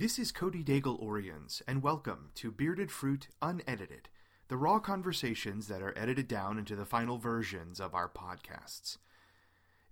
This 0.00 0.18
is 0.18 0.32
Cody 0.32 0.64
Daigle 0.64 0.98
Orians, 0.98 1.60
and 1.68 1.82
welcome 1.82 2.30
to 2.36 2.50
Bearded 2.50 2.90
Fruit 2.90 3.28
Unedited, 3.42 4.08
the 4.48 4.56
raw 4.56 4.78
conversations 4.78 5.68
that 5.68 5.82
are 5.82 5.92
edited 5.94 6.26
down 6.26 6.56
into 6.56 6.74
the 6.74 6.86
final 6.86 7.18
versions 7.18 7.80
of 7.80 7.94
our 7.94 8.08
podcasts. 8.08 8.96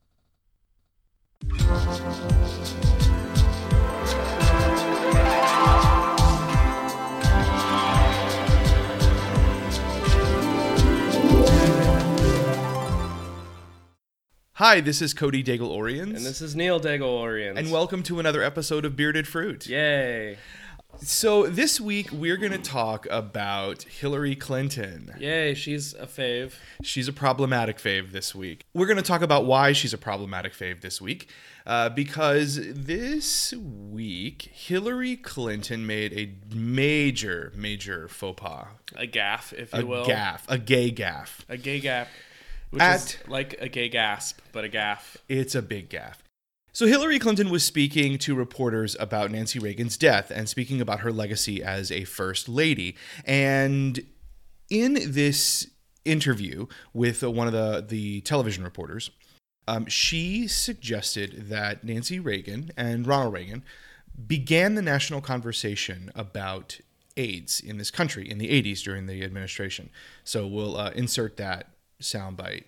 Hi, 14.61 14.83
this 14.83 15.01
is 15.01 15.15
Cody 15.15 15.43
Daigle 15.43 15.71
Orians. 15.71 16.15
And 16.15 16.27
this 16.27 16.43
is 16.43 16.55
Neil 16.55 16.79
Daigle 16.79 17.09
And 17.57 17.73
welcome 17.73 18.03
to 18.03 18.21
another 18.21 18.43
episode 18.43 18.85
of 18.85 18.95
Bearded 18.95 19.27
Fruit. 19.27 19.67
Yay. 19.67 20.37
So 21.03 21.47
this 21.47 21.81
week 21.81 22.11
we're 22.13 22.37
going 22.37 22.53
to 22.53 22.59
talk 22.59 23.07
about 23.11 23.83
Hillary 23.85 24.37
Clinton. 24.37 25.15
Yay, 25.19 25.55
she's 25.55 25.95
a 25.95 26.07
fave. 26.07 26.53
She's 26.83 27.09
a 27.09 27.13
problematic 27.13 27.79
fave 27.79 28.13
this 28.13 28.35
week. 28.35 28.67
We're 28.75 28.87
going 28.87 28.99
to 28.99 29.03
talk 29.03 29.23
about 29.23 29.47
why 29.47 29.73
she's 29.73 29.95
a 29.95 29.99
problematic 29.99 30.53
fave 30.53 30.83
this 30.83 31.01
week. 31.01 31.29
Uh, 31.67 31.89
because 31.89 32.59
this 32.73 33.55
week 33.55 34.51
Hillary 34.53 35.17
Clinton 35.17 35.87
made 35.87 36.13
a 36.13 36.55
major, 36.55 37.53
major 37.55 38.09
faux 38.09 38.41
pas. 38.41 38.67
A 38.97 39.07
gaff, 39.07 39.55
if 39.55 39.73
you 39.73 39.81
a 39.81 39.87
will. 39.87 40.05
A 40.05 40.07
gaff, 40.07 40.45
a 40.49 40.59
gay 40.59 40.91
gaff. 40.91 41.45
A 41.49 41.57
gay 41.57 41.81
gaff. 41.81 42.09
Which 42.71 42.83
At- 42.83 43.01
is 43.01 43.19
like 43.27 43.57
a 43.61 43.69
gay 43.69 43.89
gasp, 43.89 44.41
but 44.53 44.65
a 44.65 44.69
gaff. 44.69 45.17
It's 45.29 45.55
a 45.55 45.63
big 45.63 45.89
gaff. 45.89 46.23
So 46.73 46.87
Hillary 46.87 47.19
Clinton 47.19 47.51
was 47.51 47.65
speaking 47.65 48.17
to 48.19 48.35
reporters 48.35 48.97
about 49.01 49.33
Nancy 49.33 49.59
Reagan's 49.59 49.97
death 49.97 50.31
and 50.31 50.49
speaking 50.49 50.81
about 50.81 51.01
her 51.01 51.13
legacy 51.13 51.63
as 51.63 51.91
a 51.91 52.05
first 52.05 52.49
lady. 52.49 52.97
And 53.25 54.07
in 54.69 54.95
this 55.13 55.67
interview 56.05 56.67
with 56.95 57.23
one 57.23 57.49
of 57.49 57.53
the 57.53 57.85
the 57.87 58.21
television 58.21 58.63
reporters, 58.63 59.11
um, 59.67 59.87
she 59.87 60.47
suggested 60.47 61.49
that 61.49 61.83
Nancy 61.83 62.21
Reagan 62.21 62.71
and 62.77 63.07
Ronald 63.07 63.35
Reagan 63.35 63.65
began 64.27 64.77
the 64.77 64.83
national 64.83 65.21
conversation 65.21 66.13
about 66.15 66.81
AIDS 67.17 67.59
in 67.59 67.79
this 67.79 67.91
country 67.91 68.31
in 68.31 68.39
the 68.39 68.49
80s 68.49 68.83
during 68.83 69.07
the 69.07 69.25
administration. 69.25 69.91
So 70.23 70.47
we'll 70.47 70.77
uh, 70.77 70.91
insert 70.95 71.37
that 71.39 71.71
soundbite 72.01 72.65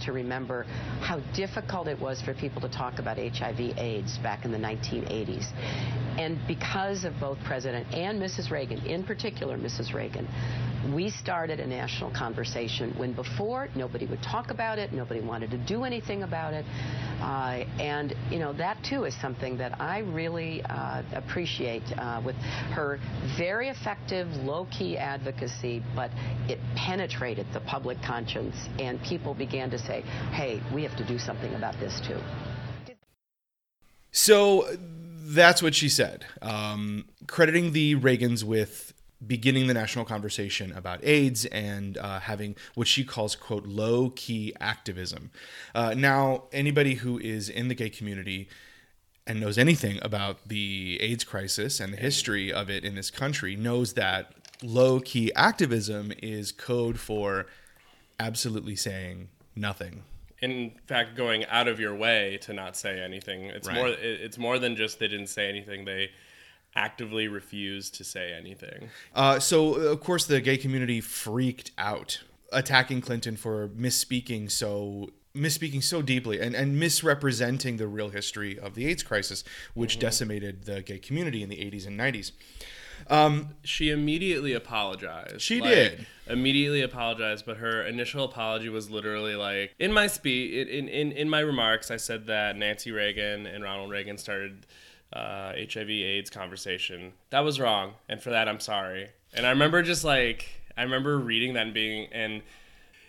to 0.00 0.10
remember 0.10 0.64
how 1.00 1.20
difficult 1.32 1.86
it 1.86 2.00
was 2.00 2.20
for 2.20 2.34
people 2.34 2.60
to 2.60 2.68
talk 2.68 2.98
about 2.98 3.16
HIV 3.18 3.78
AIDS 3.78 4.18
back 4.18 4.44
in 4.44 4.50
the 4.50 4.58
1980s. 4.58 5.46
And 6.18 6.40
because 6.48 7.04
of 7.04 7.14
both 7.20 7.38
President 7.44 7.86
and 7.94 8.20
Mrs. 8.20 8.50
Reagan, 8.50 8.84
in 8.84 9.04
particular 9.04 9.56
Mrs. 9.56 9.94
Reagan, 9.94 10.26
we 10.92 11.08
started 11.08 11.60
a 11.60 11.66
national 11.66 12.10
conversation 12.10 12.92
when 12.98 13.12
before 13.12 13.68
nobody 13.76 14.06
would 14.06 14.22
talk 14.22 14.50
about 14.50 14.80
it, 14.80 14.92
nobody 14.92 15.20
wanted 15.20 15.50
to 15.52 15.58
do 15.58 15.84
anything 15.84 16.24
about 16.24 16.52
it. 16.52 16.64
Uh, 17.20 17.64
and, 17.78 18.14
you 18.30 18.38
know, 18.38 18.52
that 18.54 18.82
too 18.82 19.04
is 19.04 19.14
something 19.20 19.56
that 19.58 19.80
I 19.80 19.98
really 19.98 20.62
uh, 20.62 21.02
appreciate 21.12 21.82
uh, 21.96 22.20
with 22.24 22.34
her 22.72 22.98
very 23.38 23.68
effective, 23.68 24.26
low 24.38 24.66
key 24.76 24.96
advocacy, 24.96 25.82
but 25.94 26.10
it 26.48 26.58
penetrated 26.74 27.46
the 27.52 27.60
public 27.60 27.98
conscience 28.02 28.56
and 28.78 29.00
people 29.02 29.34
began 29.34 29.59
to 29.68 29.78
say, 29.78 30.02
hey, 30.30 30.62
we 30.72 30.82
have 30.84 30.96
to 30.96 31.04
do 31.04 31.18
something 31.18 31.54
about 31.54 31.78
this 31.80 32.00
too. 32.00 32.18
So 34.12 34.66
that's 34.78 35.62
what 35.62 35.74
she 35.74 35.88
said, 35.88 36.24
um, 36.40 37.04
crediting 37.26 37.72
the 37.72 37.96
Reagans 37.96 38.42
with 38.42 38.92
beginning 39.24 39.66
the 39.66 39.74
national 39.74 40.04
conversation 40.04 40.72
about 40.72 41.04
AIDS 41.04 41.44
and 41.46 41.98
uh, 41.98 42.20
having 42.20 42.56
what 42.74 42.88
she 42.88 43.04
calls, 43.04 43.36
quote, 43.36 43.66
low 43.66 44.10
key 44.10 44.54
activism. 44.60 45.30
Uh, 45.74 45.94
now, 45.96 46.44
anybody 46.52 46.94
who 46.94 47.18
is 47.18 47.48
in 47.48 47.68
the 47.68 47.74
gay 47.74 47.90
community 47.90 48.48
and 49.26 49.38
knows 49.38 49.58
anything 49.58 49.98
about 50.02 50.48
the 50.48 50.98
AIDS 51.00 51.22
crisis 51.22 51.80
and 51.80 51.92
the 51.92 51.98
history 51.98 52.52
of 52.52 52.70
it 52.70 52.84
in 52.84 52.94
this 52.94 53.10
country 53.10 53.54
knows 53.56 53.92
that 53.92 54.32
low 54.62 55.00
key 55.00 55.30
activism 55.36 56.12
is 56.22 56.50
code 56.50 56.98
for 56.98 57.46
absolutely 58.18 58.76
saying 58.76 59.28
nothing. 59.56 60.04
In 60.42 60.72
fact, 60.86 61.16
going 61.16 61.44
out 61.46 61.68
of 61.68 61.78
your 61.78 61.94
way 61.94 62.38
to 62.42 62.52
not 62.54 62.76
say 62.76 63.00
anything. 63.00 63.44
It's 63.44 63.68
Right. 63.68 63.76
more 63.76 63.88
it- 63.88 64.20
it's 64.22 64.38
more 64.38 64.58
than 64.58 64.74
just 64.76 64.98
they 64.98 65.08
didn't 65.08 65.26
say 65.26 65.48
anything. 65.48 65.84
They 65.84 66.10
actively 66.74 67.28
refused 67.28 67.94
to 67.96 68.04
say 68.04 68.32
anything. 68.32 68.88
Uh, 69.14 69.38
so, 69.40 69.74
of 69.74 70.00
course, 70.00 70.24
the 70.24 70.40
gay 70.40 70.56
community 70.56 71.00
freaked 71.00 71.72
out, 71.76 72.20
attacking 72.52 73.00
Clinton 73.00 73.36
for 73.36 73.68
misspeaking 73.68 74.50
so 74.50 75.10
misspeaking 75.32 75.80
so 75.80 76.02
deeply 76.02 76.40
and, 76.40 76.56
and 76.56 76.76
misrepresenting 76.80 77.76
the 77.76 77.86
real 77.86 78.08
history 78.10 78.58
of 78.58 78.74
the 78.74 78.84
AIDS 78.88 79.04
crisis, 79.04 79.44
which 79.74 79.96
decimated 80.00 80.64
the 80.64 80.82
gay 80.82 80.98
community 80.98 81.40
in 81.40 81.48
the 81.48 81.54
80s 81.60 81.86
and 81.86 81.96
90s. 81.96 82.32
She 83.64 83.90
immediately 83.90 84.52
apologized. 84.52 85.40
She 85.40 85.60
Like, 85.60 85.70
did. 85.70 86.06
immediately 86.28 86.82
apologized, 86.82 87.44
but 87.46 87.56
her 87.58 87.82
initial 87.82 88.24
apology 88.24 88.68
was 88.68 88.90
literally 88.90 89.34
like 89.36 89.74
in 89.78 89.92
my 89.92 90.06
speech, 90.06 90.68
in, 90.68 90.88
in 90.88 91.12
in 91.12 91.28
my 91.28 91.40
remarks, 91.40 91.90
I 91.90 91.96
said 91.96 92.26
that 92.26 92.56
Nancy 92.56 92.92
Reagan 92.92 93.46
and 93.46 93.62
Ronald 93.64 93.90
Reagan 93.90 94.18
started 94.18 94.66
uh, 95.12 95.52
HIV/AIDS 95.56 96.30
conversation. 96.30 97.12
That 97.30 97.40
was 97.40 97.58
wrong, 97.58 97.94
and 98.08 98.22
for 98.22 98.30
that 98.30 98.48
I'm 98.48 98.60
sorry. 98.60 99.10
And 99.34 99.46
I 99.46 99.50
remember 99.50 99.82
just 99.82 100.04
like 100.04 100.48
I 100.76 100.82
remember 100.82 101.18
reading 101.18 101.54
that 101.54 101.66
and 101.66 101.74
being 101.74 102.08
and. 102.12 102.42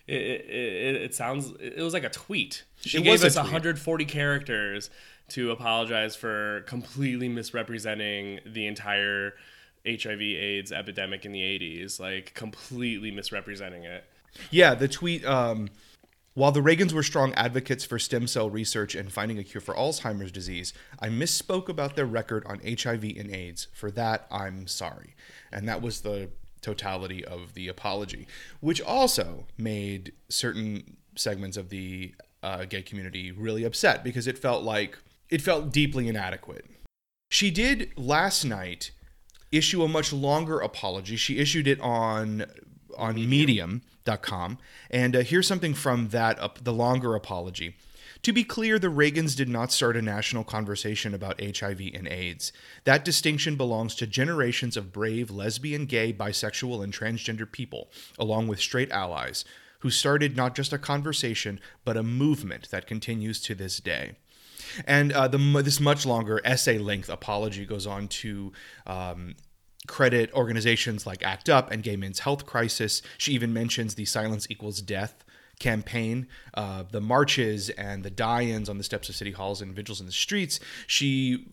It, 0.07 0.15
it, 0.21 0.45
it, 0.49 0.95
it 1.03 1.15
sounds 1.15 1.53
it 1.61 1.79
was 1.81 1.93
like 1.93 2.03
a 2.03 2.09
tweet. 2.09 2.63
She 2.81 2.97
It 2.97 3.03
gave 3.03 3.23
us 3.23 3.35
tweet. 3.35 3.43
140 3.43 4.03
characters 4.05 4.89
to 5.29 5.51
apologize 5.51 6.15
for 6.17 6.61
completely 6.67 7.29
misrepresenting 7.29 8.39
the 8.45 8.65
entire 8.67 9.35
HIV 9.85 10.21
AIDS 10.21 10.71
epidemic 10.71 11.25
in 11.25 11.31
the 11.31 11.41
80s, 11.41 11.99
like 11.99 12.33
completely 12.33 13.11
misrepresenting 13.11 13.83
it. 13.83 14.05
Yeah, 14.49 14.75
the 14.75 14.87
tweet. 14.87 15.25
Um, 15.25 15.69
while 16.33 16.53
the 16.53 16.61
Reagans 16.61 16.93
were 16.93 17.03
strong 17.03 17.33
advocates 17.33 17.83
for 17.83 17.99
stem 17.99 18.25
cell 18.25 18.49
research 18.49 18.95
and 18.95 19.11
finding 19.11 19.37
a 19.37 19.43
cure 19.43 19.59
for 19.59 19.75
Alzheimer's 19.75 20.31
disease, 20.31 20.71
I 20.97 21.09
misspoke 21.09 21.67
about 21.67 21.97
their 21.97 22.05
record 22.05 22.45
on 22.45 22.61
HIV 22.65 23.03
and 23.17 23.35
AIDS. 23.35 23.67
For 23.73 23.91
that, 23.91 24.27
I'm 24.31 24.65
sorry. 24.67 25.15
And 25.51 25.67
that 25.67 25.81
was 25.81 26.01
the 26.01 26.29
totality 26.61 27.25
of 27.25 27.53
the 27.53 27.67
apology, 27.67 28.27
which 28.61 28.81
also 28.81 29.45
made 29.57 30.13
certain 30.29 30.95
segments 31.15 31.57
of 31.57 31.67
the 31.69 32.15
uh, 32.41 32.63
gay 32.65 32.81
community 32.81 33.31
really 33.31 33.65
upset 33.65 34.03
because 34.03 34.25
it 34.25 34.37
felt 34.37 34.63
like 34.63 34.97
it 35.29 35.41
felt 35.41 35.71
deeply 35.71 36.07
inadequate. 36.07 36.65
She 37.29 37.51
did 37.51 37.91
last 37.97 38.45
night 38.45 38.91
issue 39.51 39.83
a 39.83 39.87
much 39.87 40.13
longer 40.13 40.59
apology. 40.59 41.15
She 41.15 41.37
issued 41.37 41.67
it 41.67 41.79
on 41.81 42.45
on 42.97 43.15
medium.com 43.15 44.57
and 44.89 45.15
uh, 45.15 45.19
here's 45.21 45.47
something 45.47 45.73
from 45.73 46.09
that 46.09 46.39
up 46.39 46.63
the 46.63 46.73
longer 46.73 47.15
apology. 47.15 47.75
To 48.23 48.33
be 48.33 48.43
clear, 48.43 48.77
the 48.77 48.87
Reagans 48.87 49.35
did 49.35 49.49
not 49.49 49.71
start 49.71 49.97
a 49.97 50.01
national 50.01 50.43
conversation 50.43 51.15
about 51.15 51.41
HIV 51.41 51.81
and 51.95 52.07
AIDS. 52.07 52.53
That 52.83 53.03
distinction 53.03 53.55
belongs 53.55 53.95
to 53.95 54.05
generations 54.05 54.77
of 54.77 54.93
brave 54.93 55.31
lesbian, 55.31 55.87
gay, 55.87 56.13
bisexual, 56.13 56.83
and 56.83 56.93
transgender 56.93 57.51
people, 57.51 57.89
along 58.19 58.47
with 58.47 58.59
straight 58.59 58.91
allies, 58.91 59.43
who 59.79 59.89
started 59.89 60.37
not 60.37 60.53
just 60.53 60.71
a 60.71 60.77
conversation, 60.77 61.59
but 61.83 61.97
a 61.97 62.03
movement 62.03 62.69
that 62.69 62.85
continues 62.85 63.41
to 63.41 63.55
this 63.55 63.79
day. 63.79 64.11
And 64.85 65.11
uh, 65.11 65.27
the 65.27 65.39
this 65.63 65.79
much 65.79 66.05
longer 66.05 66.39
essay 66.45 66.77
length 66.77 67.09
apology 67.09 67.65
goes 67.65 67.87
on 67.87 68.07
to 68.07 68.53
um, 68.85 69.35
credit 69.91 70.31
organizations 70.33 71.05
like 71.05 71.21
ACT 71.21 71.49
UP 71.49 71.69
and 71.69 71.83
Gay 71.83 71.97
Men's 71.97 72.19
Health 72.19 72.45
Crisis. 72.45 73.01
She 73.17 73.33
even 73.33 73.51
mentions 73.51 73.95
the 73.95 74.05
Silence 74.05 74.47
Equals 74.49 74.81
Death 74.81 75.25
campaign, 75.59 76.27
uh, 76.53 76.83
the 76.89 77.01
marches 77.01 77.69
and 77.71 78.01
the 78.01 78.09
die-ins 78.09 78.69
on 78.69 78.77
the 78.77 78.85
steps 78.85 79.09
of 79.09 79.15
city 79.15 79.31
halls 79.31 79.61
and 79.61 79.75
vigils 79.75 79.99
in 79.99 80.05
the 80.05 80.13
streets. 80.13 80.61
She 80.87 81.49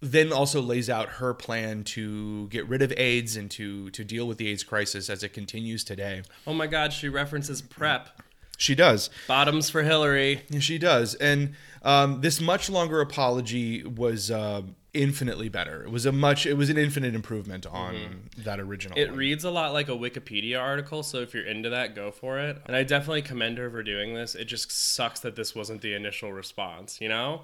then 0.00 0.32
also 0.32 0.62
lays 0.62 0.88
out 0.88 1.08
her 1.08 1.34
plan 1.34 1.82
to 1.82 2.46
get 2.50 2.68
rid 2.68 2.82
of 2.82 2.92
AIDS 2.96 3.34
and 3.34 3.50
to 3.50 3.90
to 3.90 4.04
deal 4.04 4.28
with 4.28 4.38
the 4.38 4.46
AIDS 4.46 4.62
crisis 4.62 5.10
as 5.10 5.24
it 5.24 5.32
continues 5.32 5.82
today. 5.82 6.22
Oh 6.46 6.54
my 6.54 6.68
God, 6.68 6.92
she 6.92 7.08
references 7.08 7.62
PrEP. 7.62 8.08
She 8.56 8.74
does. 8.74 9.10
Bottoms 9.28 9.70
for 9.70 9.82
Hillary. 9.82 10.42
She 10.60 10.78
does. 10.78 11.14
And 11.14 11.54
um, 11.82 12.20
this 12.20 12.40
much 12.40 12.70
longer 12.70 13.00
apology 13.00 13.84
was 13.84 14.30
uh, 14.30 14.62
infinitely 14.94 15.48
better. 15.48 15.84
It 15.84 15.90
was 15.90 16.06
a 16.06 16.12
much. 16.12 16.46
It 16.46 16.54
was 16.54 16.70
an 16.70 16.78
infinite 16.78 17.14
improvement 17.14 17.66
on 17.66 18.28
that 18.38 18.58
original. 18.58 18.98
It 18.98 19.10
one. 19.10 19.18
reads 19.18 19.44
a 19.44 19.50
lot 19.50 19.72
like 19.72 19.88
a 19.88 19.92
Wikipedia 19.92 20.60
article, 20.60 21.02
so 21.02 21.18
if 21.18 21.34
you're 21.34 21.46
into 21.46 21.70
that, 21.70 21.94
go 21.94 22.10
for 22.10 22.38
it. 22.38 22.60
And 22.66 22.74
I 22.74 22.82
definitely 22.82 23.22
commend 23.22 23.58
her 23.58 23.70
for 23.70 23.82
doing 23.82 24.14
this. 24.14 24.34
It 24.34 24.46
just 24.46 24.72
sucks 24.72 25.20
that 25.20 25.36
this 25.36 25.54
wasn't 25.54 25.82
the 25.82 25.94
initial 25.94 26.32
response, 26.32 27.00
you 27.00 27.08
know? 27.08 27.42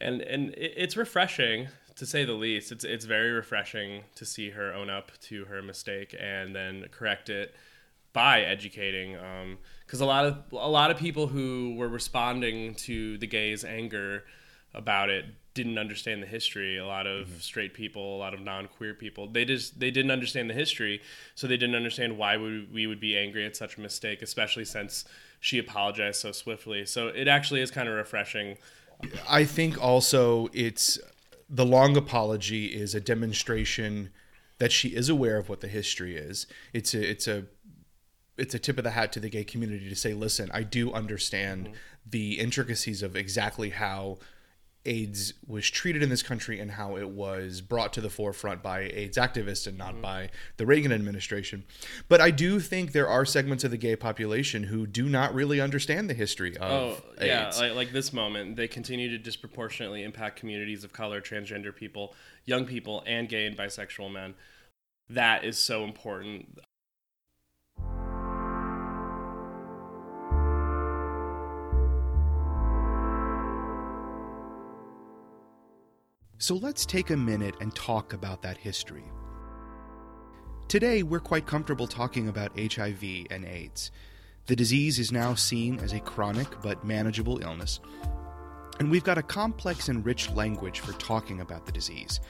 And 0.00 0.20
and 0.20 0.54
it's 0.56 0.96
refreshing 0.96 1.68
to 1.96 2.06
say 2.06 2.24
the 2.24 2.34
least. 2.34 2.70
It's 2.70 2.84
it's 2.84 3.06
very 3.06 3.30
refreshing 3.30 4.04
to 4.14 4.24
see 4.24 4.50
her 4.50 4.72
own 4.72 4.90
up 4.90 5.10
to 5.22 5.46
her 5.46 5.62
mistake 5.62 6.14
and 6.20 6.54
then 6.54 6.86
correct 6.92 7.28
it 7.28 7.54
by 8.18 8.40
educating 8.40 9.16
um, 9.16 9.58
because 9.86 10.00
a 10.00 10.04
lot 10.04 10.24
of 10.24 10.42
a 10.50 10.68
lot 10.68 10.90
of 10.90 10.96
people 10.96 11.28
who 11.28 11.76
were 11.76 11.86
responding 11.86 12.74
to 12.74 13.16
the 13.18 13.28
gays 13.28 13.64
anger 13.64 14.24
about 14.74 15.08
it 15.08 15.24
didn't 15.54 15.78
understand 15.78 16.20
the 16.20 16.26
history. 16.26 16.78
A 16.78 16.84
lot 16.84 17.06
of 17.06 17.28
mm-hmm. 17.28 17.38
straight 17.38 17.74
people 17.74 18.16
a 18.16 18.18
lot 18.18 18.34
of 18.34 18.40
non-queer 18.40 18.94
people 18.94 19.28
they 19.28 19.44
just 19.44 19.78
they 19.78 19.92
didn't 19.92 20.10
understand 20.10 20.50
the 20.50 20.54
history 20.54 21.00
so 21.36 21.46
they 21.46 21.56
didn't 21.56 21.76
understand 21.76 22.18
why 22.18 22.36
we, 22.36 22.66
we 22.72 22.88
would 22.88 22.98
be 22.98 23.16
angry 23.16 23.46
at 23.46 23.54
such 23.54 23.78
a 23.78 23.80
mistake 23.80 24.20
especially 24.20 24.64
since 24.64 25.04
she 25.38 25.60
apologized 25.60 26.20
so 26.20 26.32
swiftly. 26.32 26.86
So 26.86 27.06
it 27.06 27.28
actually 27.28 27.60
is 27.60 27.70
kind 27.70 27.88
of 27.88 27.94
refreshing. 27.94 28.58
I 29.28 29.44
think 29.44 29.80
also 29.80 30.48
it's 30.52 30.98
the 31.48 31.64
long 31.64 31.96
apology 31.96 32.66
is 32.66 32.96
a 32.96 33.00
demonstration 33.00 34.10
that 34.58 34.72
she 34.72 34.88
is 34.88 35.08
aware 35.08 35.38
of 35.38 35.48
what 35.48 35.60
the 35.60 35.68
history 35.68 36.16
is. 36.16 36.46
It's 36.72 36.94
a 36.94 37.10
it's 37.10 37.28
a 37.28 37.44
it's 38.38 38.54
a 38.54 38.58
tip 38.58 38.78
of 38.78 38.84
the 38.84 38.90
hat 38.90 39.12
to 39.12 39.20
the 39.20 39.28
gay 39.28 39.44
community 39.44 39.88
to 39.88 39.96
say, 39.96 40.14
listen, 40.14 40.50
I 40.54 40.62
do 40.62 40.92
understand 40.92 41.66
mm-hmm. 41.66 41.74
the 42.08 42.38
intricacies 42.38 43.02
of 43.02 43.16
exactly 43.16 43.70
how 43.70 44.18
AIDS 44.84 45.34
was 45.46 45.68
treated 45.68 46.02
in 46.02 46.08
this 46.08 46.22
country 46.22 46.60
and 46.60 46.70
how 46.70 46.96
it 46.96 47.10
was 47.10 47.60
brought 47.60 47.92
to 47.92 48.00
the 48.00 48.08
forefront 48.08 48.62
by 48.62 48.82
AIDS 48.82 49.18
activists 49.18 49.66
and 49.66 49.76
not 49.76 49.92
mm-hmm. 49.92 50.02
by 50.02 50.30
the 50.56 50.64
Reagan 50.64 50.92
administration. 50.92 51.64
But 52.08 52.20
I 52.20 52.30
do 52.30 52.60
think 52.60 52.92
there 52.92 53.08
are 53.08 53.24
segments 53.24 53.64
of 53.64 53.70
the 53.70 53.76
gay 53.76 53.96
population 53.96 54.64
who 54.64 54.86
do 54.86 55.08
not 55.08 55.34
really 55.34 55.60
understand 55.60 56.08
the 56.08 56.14
history 56.14 56.56
Oh 56.58 56.64
of 56.64 57.04
yeah, 57.20 57.48
AIDS. 57.48 57.60
like, 57.60 57.74
like 57.74 57.92
this 57.92 58.12
moment, 58.12 58.56
they 58.56 58.68
continue 58.68 59.10
to 59.10 59.18
disproportionately 59.18 60.04
impact 60.04 60.36
communities 60.36 60.84
of 60.84 60.92
color, 60.92 61.20
transgender 61.20 61.74
people, 61.74 62.14
young 62.44 62.64
people, 62.64 63.02
and 63.06 63.28
gay 63.28 63.46
and 63.46 63.56
bisexual 63.56 64.12
men. 64.12 64.34
That 65.10 65.44
is 65.44 65.58
so 65.58 65.84
important. 65.84 66.58
So 76.40 76.54
let's 76.54 76.86
take 76.86 77.10
a 77.10 77.16
minute 77.16 77.56
and 77.60 77.74
talk 77.74 78.12
about 78.12 78.42
that 78.42 78.56
history. 78.56 79.02
Today, 80.68 81.02
we're 81.02 81.18
quite 81.18 81.46
comfortable 81.46 81.88
talking 81.88 82.28
about 82.28 82.56
HIV 82.56 83.26
and 83.32 83.44
AIDS. 83.44 83.90
The 84.46 84.54
disease 84.54 85.00
is 85.00 85.10
now 85.10 85.34
seen 85.34 85.80
as 85.80 85.92
a 85.92 85.98
chronic 85.98 86.46
but 86.62 86.84
manageable 86.84 87.42
illness, 87.42 87.80
and 88.78 88.88
we've 88.88 89.02
got 89.02 89.18
a 89.18 89.22
complex 89.22 89.88
and 89.88 90.06
rich 90.06 90.30
language 90.30 90.78
for 90.78 90.92
talking 90.92 91.40
about 91.40 91.66
the 91.66 91.72
disease. 91.72 92.20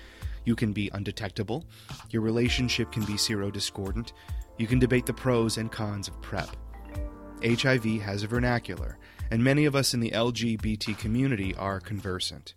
You 0.46 0.56
can 0.56 0.72
be 0.72 0.90
undetectable, 0.94 1.66
your 2.08 2.22
relationship 2.22 2.90
can 2.90 3.04
be 3.04 3.12
serodiscordant, 3.14 4.12
you 4.56 4.66
can 4.66 4.78
debate 4.78 5.04
the 5.04 5.12
pros 5.12 5.58
and 5.58 5.70
cons 5.70 6.08
of 6.08 6.20
PrEP. 6.22 6.56
HIV 7.44 8.00
has 8.00 8.22
a 8.22 8.26
vernacular, 8.26 8.99
and 9.31 9.44
many 9.44 9.66
of 9.66 9.76
us 9.76 9.93
in 9.93 10.00
the 10.00 10.12
LGBT 10.12 10.96
community 10.96 11.54
are 11.56 11.78
conversant. 11.78 12.54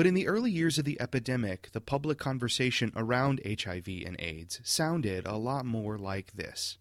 But 0.00 0.06
in 0.06 0.14
the 0.14 0.28
early 0.28 0.50
years 0.50 0.78
of 0.78 0.86
the 0.86 0.98
epidemic, 0.98 1.68
the 1.72 1.80
public 1.82 2.16
conversation 2.16 2.90
around 2.96 3.38
HIV 3.44 3.86
and 4.06 4.16
AIDS 4.18 4.58
sounded 4.64 5.26
a 5.26 5.36
lot 5.36 5.66
more 5.66 5.98
like 5.98 6.32
this 6.32 6.78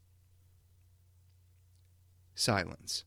silence. 2.33 3.03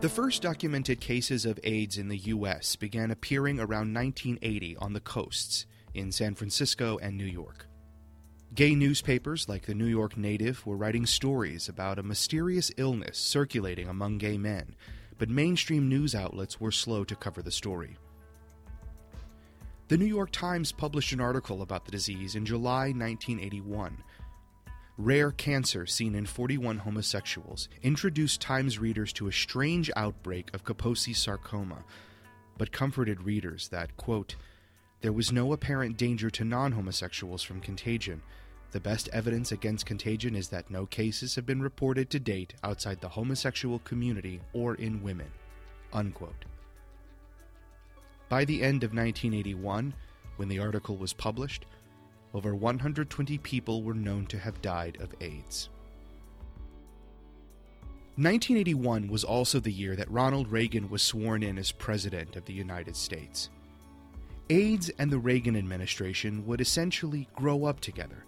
The 0.00 0.10
first 0.12 0.42
documented 0.42 1.00
cases 1.00 1.46
of 1.46 1.60
AIDS 1.62 1.96
in 1.96 2.08
the 2.08 2.18
U.S. 2.18 2.74
began 2.74 3.12
appearing 3.12 3.60
around 3.60 3.94
1980 3.94 4.78
on 4.78 4.94
the 4.94 5.00
coasts 5.00 5.64
in 5.94 6.10
San 6.10 6.34
Francisco 6.34 6.98
and 6.98 7.16
New 7.16 7.24
York. 7.24 7.68
Gay 8.56 8.74
newspapers 8.74 9.50
like 9.50 9.66
the 9.66 9.74
New 9.74 9.84
York 9.84 10.16
Native 10.16 10.64
were 10.64 10.78
writing 10.78 11.04
stories 11.04 11.68
about 11.68 11.98
a 11.98 12.02
mysterious 12.02 12.72
illness 12.78 13.18
circulating 13.18 13.86
among 13.86 14.16
gay 14.16 14.38
men, 14.38 14.74
but 15.18 15.28
mainstream 15.28 15.90
news 15.90 16.14
outlets 16.14 16.58
were 16.58 16.72
slow 16.72 17.04
to 17.04 17.14
cover 17.14 17.42
the 17.42 17.50
story. 17.50 17.98
The 19.88 19.98
New 19.98 20.06
York 20.06 20.30
Times 20.30 20.72
published 20.72 21.12
an 21.12 21.20
article 21.20 21.60
about 21.60 21.84
the 21.84 21.90
disease 21.90 22.34
in 22.34 22.46
July 22.46 22.94
1981. 22.94 24.02
Rare 24.96 25.32
cancer 25.32 25.84
seen 25.84 26.14
in 26.14 26.24
41 26.24 26.78
homosexuals 26.78 27.68
introduced 27.82 28.40
Times 28.40 28.78
readers 28.78 29.12
to 29.12 29.28
a 29.28 29.32
strange 29.32 29.90
outbreak 29.96 30.48
of 30.54 30.64
Kaposi 30.64 31.14
sarcoma, 31.14 31.84
but 32.56 32.72
comforted 32.72 33.20
readers 33.20 33.68
that, 33.68 33.98
quote, 33.98 34.34
there 35.02 35.12
was 35.12 35.30
no 35.30 35.52
apparent 35.52 35.98
danger 35.98 36.30
to 36.30 36.42
non 36.42 36.72
homosexuals 36.72 37.42
from 37.42 37.60
contagion. 37.60 38.22
The 38.72 38.80
best 38.80 39.08
evidence 39.12 39.52
against 39.52 39.86
contagion 39.86 40.34
is 40.34 40.48
that 40.48 40.70
no 40.70 40.86
cases 40.86 41.34
have 41.34 41.46
been 41.46 41.62
reported 41.62 42.10
to 42.10 42.20
date 42.20 42.54
outside 42.62 43.00
the 43.00 43.08
homosexual 43.08 43.78
community 43.80 44.40
or 44.52 44.74
in 44.74 45.02
women. 45.02 45.30
Unquote. 45.92 46.44
By 48.28 48.44
the 48.44 48.62
end 48.62 48.82
of 48.82 48.92
1981, 48.92 49.94
when 50.36 50.48
the 50.48 50.58
article 50.58 50.96
was 50.96 51.12
published, 51.12 51.64
over 52.34 52.54
120 52.54 53.38
people 53.38 53.82
were 53.82 53.94
known 53.94 54.26
to 54.26 54.38
have 54.38 54.60
died 54.60 54.98
of 55.00 55.14
AIDS. 55.20 55.70
1981 58.16 59.08
was 59.08 59.24
also 59.24 59.60
the 59.60 59.72
year 59.72 59.94
that 59.94 60.10
Ronald 60.10 60.48
Reagan 60.48 60.90
was 60.90 61.02
sworn 61.02 61.42
in 61.42 61.58
as 61.58 61.70
President 61.70 62.34
of 62.34 62.44
the 62.46 62.52
United 62.52 62.96
States. 62.96 63.48
AIDS 64.50 64.90
and 64.98 65.10
the 65.10 65.18
Reagan 65.18 65.56
administration 65.56 66.44
would 66.46 66.60
essentially 66.60 67.28
grow 67.34 67.64
up 67.64 67.80
together. 67.80 68.25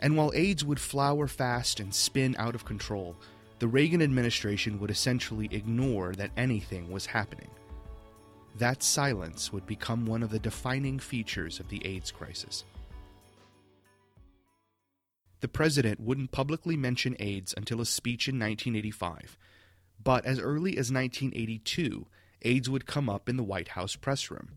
And 0.00 0.16
while 0.16 0.32
AIDS 0.34 0.64
would 0.64 0.80
flower 0.80 1.26
fast 1.26 1.80
and 1.80 1.94
spin 1.94 2.36
out 2.38 2.54
of 2.54 2.64
control, 2.64 3.16
the 3.58 3.68
Reagan 3.68 4.02
administration 4.02 4.78
would 4.80 4.90
essentially 4.90 5.48
ignore 5.50 6.12
that 6.12 6.30
anything 6.36 6.90
was 6.90 7.06
happening. 7.06 7.48
That 8.56 8.82
silence 8.82 9.52
would 9.52 9.66
become 9.66 10.06
one 10.06 10.22
of 10.22 10.30
the 10.30 10.38
defining 10.38 10.98
features 10.98 11.58
of 11.58 11.68
the 11.68 11.84
AIDS 11.86 12.10
crisis. 12.10 12.64
The 15.40 15.48
president 15.48 16.00
wouldn't 16.00 16.30
publicly 16.30 16.76
mention 16.76 17.16
AIDS 17.18 17.52
until 17.56 17.80
a 17.80 17.86
speech 17.86 18.28
in 18.28 18.36
1985, 18.36 19.36
but 20.02 20.24
as 20.24 20.38
early 20.38 20.72
as 20.72 20.92
1982, 20.92 22.06
AIDS 22.42 22.70
would 22.70 22.86
come 22.86 23.08
up 23.08 23.28
in 23.28 23.36
the 23.36 23.42
White 23.42 23.68
House 23.68 23.96
press 23.96 24.30
room. 24.30 24.50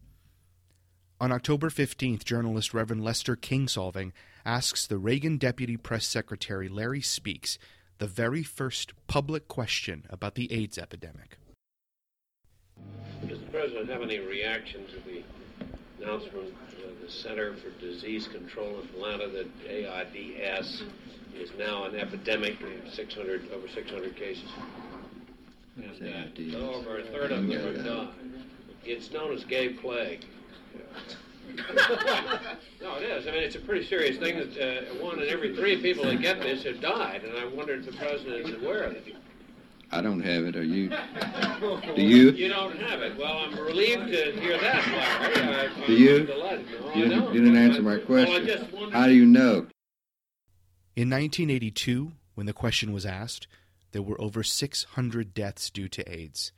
On 1.20 1.32
October 1.32 1.70
15th, 1.70 2.24
journalist 2.24 2.74
Reverend 2.74 3.04
Lester 3.04 3.36
Kinsolving 3.36 4.12
asks 4.48 4.88
the 4.88 4.98
Reagan 4.98 5.38
Deputy 5.38 5.76
Press 5.76 6.08
Secretary 6.08 6.70
Larry 6.70 7.02
Speaks 7.02 7.60
the 7.98 8.08
very 8.08 8.44
first 8.44 8.94
public 9.08 9.50
question 9.50 10.06
about 10.10 10.36
the 10.36 10.52
AIDS 10.54 10.78
epidemic. 10.78 11.38
Does 13.28 13.42
the 13.42 13.46
President 13.48 13.90
have 13.90 14.02
any 14.02 14.20
reaction 14.20 14.86
to 14.88 15.00
the 15.02 15.22
announcement 16.02 16.54
of 16.86 17.02
the 17.02 17.12
Center 17.12 17.56
for 17.58 17.72
Disease 17.82 18.30
Control 18.30 18.80
in 18.80 18.88
Atlanta 18.96 19.28
that 19.28 19.48
AIDS 19.68 20.84
is 21.36 21.52
now 21.60 21.84
an 21.84 21.96
epidemic, 21.96 22.58
we 22.62 22.90
600, 22.90 23.52
over 23.52 23.68
600 23.68 24.16
cases? 24.16 24.50
And 25.76 26.56
uh, 26.56 26.58
over 26.58 27.00
a 27.00 27.04
third 27.04 27.32
of 27.34 27.48
them 27.48 27.52
have 27.52 27.84
died. 27.84 28.08
It's 28.86 29.12
known 29.12 29.34
as 29.34 29.44
gay 29.44 29.70
plague. 29.70 30.24
no, 32.82 32.96
it 32.98 33.04
is. 33.04 33.28
I 33.28 33.32
mean, 33.32 33.44
it's 33.44 33.56
a 33.56 33.60
pretty 33.60 33.86
serious 33.86 34.18
thing 34.18 34.38
that 34.38 34.58
uh, 34.58 35.04
one 35.04 35.22
in 35.22 35.30
every 35.30 35.56
three 35.56 35.82
people 35.82 36.06
that 36.06 36.22
get 36.22 36.40
this 36.42 36.64
have 36.64 36.80
died, 36.82 37.24
and 37.24 37.38
I 37.38 37.46
wonder 37.46 37.74
if 37.76 37.86
the 37.86 37.94
president 37.94 38.48
is 38.50 38.62
aware 38.62 38.84
of 38.84 38.94
it. 38.94 39.16
I 39.90 40.02
don't 40.02 40.20
have 40.20 40.44
it. 40.44 40.56
Are 40.58 40.64
you? 40.64 40.90
Do 41.96 42.02
you? 42.02 42.32
You 42.32 42.50
don't 42.50 42.78
have 42.78 43.02
it. 43.02 43.18
Well, 43.18 43.38
I'm 43.38 43.58
relieved 43.58 44.08
to 44.08 44.32
hear 44.40 44.58
that, 44.60 44.86
Larry. 44.88 45.72
I, 45.84 45.88
Do 45.88 45.94
you? 45.94 46.26
delighted. 46.26 46.66
No, 46.82 46.88
I 46.90 46.94
You, 46.98 47.10
don't. 47.10 47.34
you 47.34 47.40
didn't 47.42 47.58
answer 47.58 47.82
my 47.82 47.92
Well, 48.08 48.24
I 48.24 48.26
question. 48.26 48.46
just 48.48 48.66
How 48.94 49.08
do 49.08 49.14
you 49.14 49.26
know? 49.26 49.68
In 50.98 51.10
1982, 51.10 52.12
when 52.36 52.48
the 52.48 52.54
question 52.54 52.92
was 52.92 53.06
asked, 53.06 53.48
there 53.94 54.02
were 54.02 54.20
over 54.20 54.44
600 54.44 55.34
deaths 55.34 55.70
due 55.70 55.88
to 55.88 56.12
AIDS. 56.12 56.52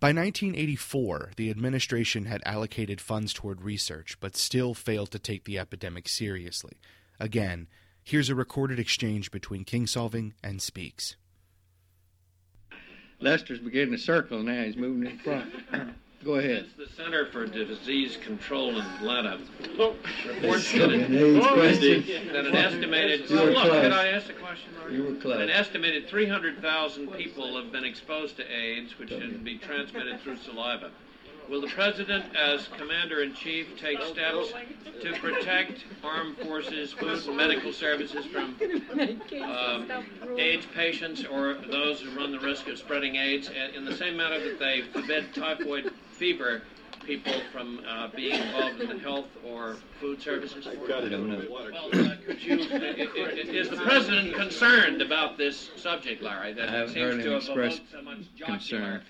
By 0.00 0.08
1984, 0.08 1.32
the 1.36 1.50
administration 1.50 2.24
had 2.24 2.40
allocated 2.46 3.02
funds 3.02 3.34
toward 3.34 3.60
research, 3.60 4.16
but 4.18 4.34
still 4.34 4.72
failed 4.72 5.10
to 5.10 5.18
take 5.18 5.44
the 5.44 5.58
epidemic 5.58 6.08
seriously. 6.08 6.78
Again, 7.18 7.68
here's 8.02 8.30
a 8.30 8.34
recorded 8.34 8.78
exchange 8.78 9.30
between 9.30 9.66
Kinsolving 9.66 10.32
and 10.42 10.62
Speaks. 10.62 11.16
Lester's 13.20 13.58
beginning 13.58 13.92
to 13.92 13.98
circle 13.98 14.42
now. 14.42 14.64
He's 14.64 14.74
moving 14.74 15.10
in 15.10 15.18
front. 15.18 15.52
Go 16.22 16.34
ahead. 16.34 16.66
Since 16.76 16.90
the 16.90 17.02
Center 17.02 17.24
for 17.26 17.46
Disease 17.46 18.18
Control 18.18 18.76
in 18.76 18.84
Atlanta 18.84 19.38
reports 19.58 20.70
That 20.72 20.78
that, 20.78 20.90
an 20.92 21.14
it, 21.14 21.22
AIDS 21.22 21.46
question. 21.46 22.32
that 22.34 22.44
an 22.44 22.54
estimated, 22.54 23.30
You 23.30 23.36
were 23.36 23.44
look, 23.46 23.62
close. 23.62 23.80
can 23.80 23.92
I 23.92 24.08
ask 24.08 24.28
a 24.28 24.34
question, 24.34 24.68
Marty? 24.78 24.96
You 24.96 25.04
were 25.04 25.14
close. 25.14 25.40
An 25.40 25.48
estimated 25.48 26.08
300,000 26.08 27.10
people 27.12 27.56
have 27.56 27.72
been 27.72 27.84
exposed 27.84 28.36
to 28.36 28.44
AIDS, 28.54 28.98
which 28.98 29.08
can 29.08 29.42
be 29.42 29.56
transmitted 29.56 30.20
through 30.20 30.36
saliva. 30.36 30.90
Will 31.48 31.62
the 31.62 31.68
President, 31.68 32.26
as 32.36 32.68
Commander 32.76 33.22
in 33.22 33.34
Chief, 33.34 33.66
take 33.80 34.00
steps 34.02 34.52
to 35.02 35.12
protect 35.20 35.84
armed 36.04 36.36
forces, 36.36 36.92
food, 36.92 37.26
and 37.26 37.36
medical 37.36 37.72
services 37.72 38.26
from 38.26 38.54
um, 39.42 39.90
AIDS 40.38 40.66
patients 40.74 41.24
or 41.24 41.54
those 41.68 42.02
who 42.02 42.16
run 42.16 42.30
the 42.30 42.38
risk 42.38 42.68
of 42.68 42.78
spreading 42.78 43.16
AIDS, 43.16 43.50
in 43.74 43.84
the 43.86 43.96
same 43.96 44.16
manner 44.18 44.38
that 44.38 44.58
they 44.60 44.82
forbid 44.92 45.34
typhoid 45.34 45.90
fever 46.20 46.60
people 47.06 47.32
from 47.50 47.80
uh, 47.88 48.08
being 48.14 48.34
involved 48.34 48.78
in 48.78 48.88
the 48.88 48.98
health 48.98 49.26
or 49.44 49.78
food 49.98 50.20
services? 50.20 50.68
I 50.68 50.74
don't 50.74 51.30
know. 51.30 51.42
Well, 51.50 51.66
uh, 51.66 52.16
could 52.26 52.42
you, 52.42 52.58
is 52.58 53.70
the 53.70 53.76
President 53.76 54.34
concerned 54.34 55.00
about 55.00 55.38
this 55.38 55.70
subject, 55.76 56.22
Larry? 56.22 56.52
That 56.52 56.68
I 56.68 56.72
haven't 56.72 56.94
seems 56.94 57.14
heard 57.14 57.22
to 57.24 57.30
have 57.30 57.42
express 57.42 57.76
evoked 57.76 57.90
so 57.90 58.02
much 58.02 58.18
concern. 58.44 59.02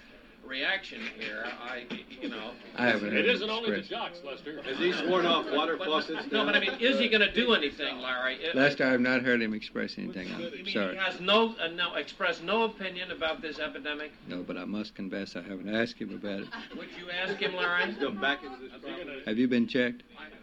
Jocular 0.50 0.70
reaction 0.70 1.00
here. 1.18 1.44
I, 1.62 1.84
you 2.20 2.28
know. 2.28 2.52
I 2.76 2.86
haven't 2.88 3.10
heard 3.12 3.20
It 3.24 3.28
him 3.28 3.34
isn't 3.36 3.50
only 3.50 3.70
the 3.70 3.78
express. 3.78 4.00
jocks, 4.12 4.18
Lester. 4.24 4.62
Has 4.62 4.78
he 4.78 4.92
sworn 4.92 5.26
off 5.26 5.46
water 5.52 5.76
faucets? 5.78 6.30
No, 6.30 6.44
but 6.44 6.56
I 6.56 6.60
mean, 6.60 6.72
is 6.80 6.98
he 6.98 7.08
going 7.08 7.20
to 7.20 7.32
do 7.32 7.54
anything, 7.54 7.98
Larry? 8.00 8.36
If- 8.36 8.54
Lester, 8.54 8.84
I 8.86 8.90
have 8.90 9.00
not 9.00 9.22
heard 9.22 9.40
him 9.42 9.54
express 9.54 9.96
anything. 9.98 10.28
You 10.28 10.34
I'm 10.34 10.40
mean 10.52 10.64
he 10.66 10.72
sorry. 10.72 10.96
has 10.96 11.20
no, 11.20 11.54
uh, 11.60 11.68
no, 11.68 11.94
expressed 11.94 12.42
no 12.42 12.64
opinion 12.64 13.10
about 13.10 13.40
this 13.42 13.58
epidemic? 13.58 14.12
No, 14.28 14.42
but 14.42 14.56
I 14.56 14.64
must 14.64 14.94
confess 14.94 15.36
I 15.36 15.42
haven't 15.42 15.74
asked 15.74 15.98
him 15.98 16.10
about 16.14 16.40
it. 16.40 16.48
Would 16.76 16.88
you 16.98 17.10
ask 17.10 17.36
him, 17.38 17.54
Larry? 17.54 17.92
Go 18.00 18.10
back 18.10 18.42
into 18.44 18.56
this 18.60 18.70
problem. 18.80 19.08
Have 19.26 19.38
you 19.38 19.48
been 19.48 19.66
checked? 19.66 20.02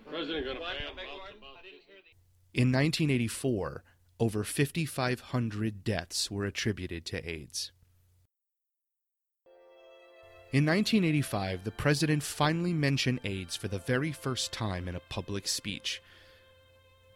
President 0.10 0.46
going 0.46 0.58
to 0.58 0.64
ban 0.64 0.72
lots 0.88 1.34
of 1.34 1.42
monkeys. 1.42 1.82
In 2.54 2.72
1984, 2.72 3.84
over 4.20 4.44
5,500 4.44 5.84
deaths 5.84 6.32
were 6.32 6.46
attributed 6.46 7.06
to 7.06 7.30
AIDS. 7.30 7.72
In 10.54 10.66
1985, 10.66 11.66
the 11.66 11.72
president 11.72 12.24
finally 12.24 12.72
mentioned 12.72 13.20
AIDS 13.26 13.58
for 13.58 13.68
the 13.68 13.80
very 13.80 14.14
first 14.14 14.54
time 14.54 14.88
in 14.88 14.96
a 14.96 15.02
public 15.02 15.46
speech. 15.46 16.02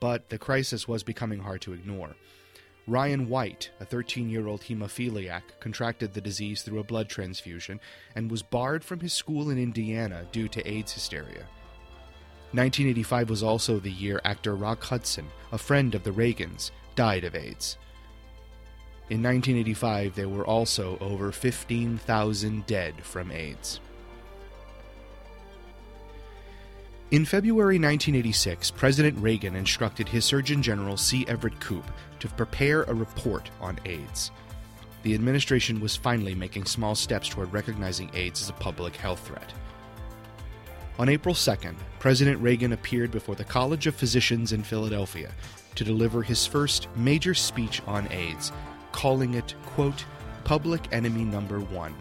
But 0.01 0.27
the 0.27 0.37
crisis 0.37 0.85
was 0.85 1.01
becoming 1.01 1.39
hard 1.39 1.61
to 1.61 1.71
ignore. 1.71 2.17
Ryan 2.87 3.29
White, 3.29 3.71
a 3.79 3.85
13 3.85 4.29
year 4.29 4.47
old 4.47 4.63
hemophiliac, 4.63 5.43
contracted 5.61 6.13
the 6.13 6.19
disease 6.19 6.61
through 6.61 6.79
a 6.79 6.83
blood 6.83 7.07
transfusion 7.07 7.79
and 8.15 8.29
was 8.29 8.43
barred 8.43 8.83
from 8.83 8.99
his 8.99 9.13
school 9.13 9.49
in 9.49 9.57
Indiana 9.57 10.25
due 10.33 10.49
to 10.49 10.69
AIDS 10.69 10.91
hysteria. 10.91 11.47
1985 12.51 13.29
was 13.29 13.43
also 13.43 13.79
the 13.79 13.91
year 13.91 14.19
actor 14.25 14.55
Rock 14.57 14.83
Hudson, 14.83 15.27
a 15.53 15.57
friend 15.57 15.95
of 15.95 16.03
the 16.03 16.11
Reagans, 16.11 16.71
died 16.95 17.23
of 17.23 17.33
AIDS. 17.33 17.77
In 19.11 19.21
1985, 19.21 20.15
there 20.15 20.29
were 20.29 20.47
also 20.47 20.97
over 21.01 21.33
15,000 21.33 22.65
dead 22.65 22.93
from 23.03 23.29
AIDS. 23.29 23.81
In 27.11 27.25
February 27.25 27.75
1986, 27.75 28.71
President 28.71 29.17
Reagan 29.19 29.53
instructed 29.57 30.07
his 30.07 30.23
Surgeon 30.23 30.63
General 30.63 30.95
C. 30.95 31.25
Everett 31.27 31.59
Koop 31.59 31.83
to 32.21 32.29
prepare 32.29 32.83
a 32.83 32.93
report 32.93 33.49
on 33.59 33.77
AIDS. 33.83 34.31
The 35.03 35.13
administration 35.13 35.81
was 35.81 35.97
finally 35.97 36.33
making 36.33 36.63
small 36.63 36.95
steps 36.95 37.27
toward 37.27 37.51
recognizing 37.51 38.09
AIDS 38.13 38.41
as 38.41 38.47
a 38.47 38.53
public 38.53 38.95
health 38.95 39.27
threat. 39.27 39.53
On 40.99 41.09
April 41.09 41.35
2nd, 41.35 41.75
President 41.99 42.39
Reagan 42.41 42.71
appeared 42.71 43.11
before 43.11 43.35
the 43.35 43.43
College 43.43 43.87
of 43.87 43.95
Physicians 43.95 44.53
in 44.53 44.63
Philadelphia 44.63 45.31
to 45.75 45.83
deliver 45.83 46.21
his 46.23 46.45
first 46.45 46.87
major 46.95 47.33
speech 47.33 47.81
on 47.87 48.09
AIDS, 48.09 48.53
calling 48.91 49.33
it, 49.33 49.53
quote, 49.65 50.05
public 50.43 50.87
enemy 50.91 51.23
number 51.23 51.59
one. 51.59 51.95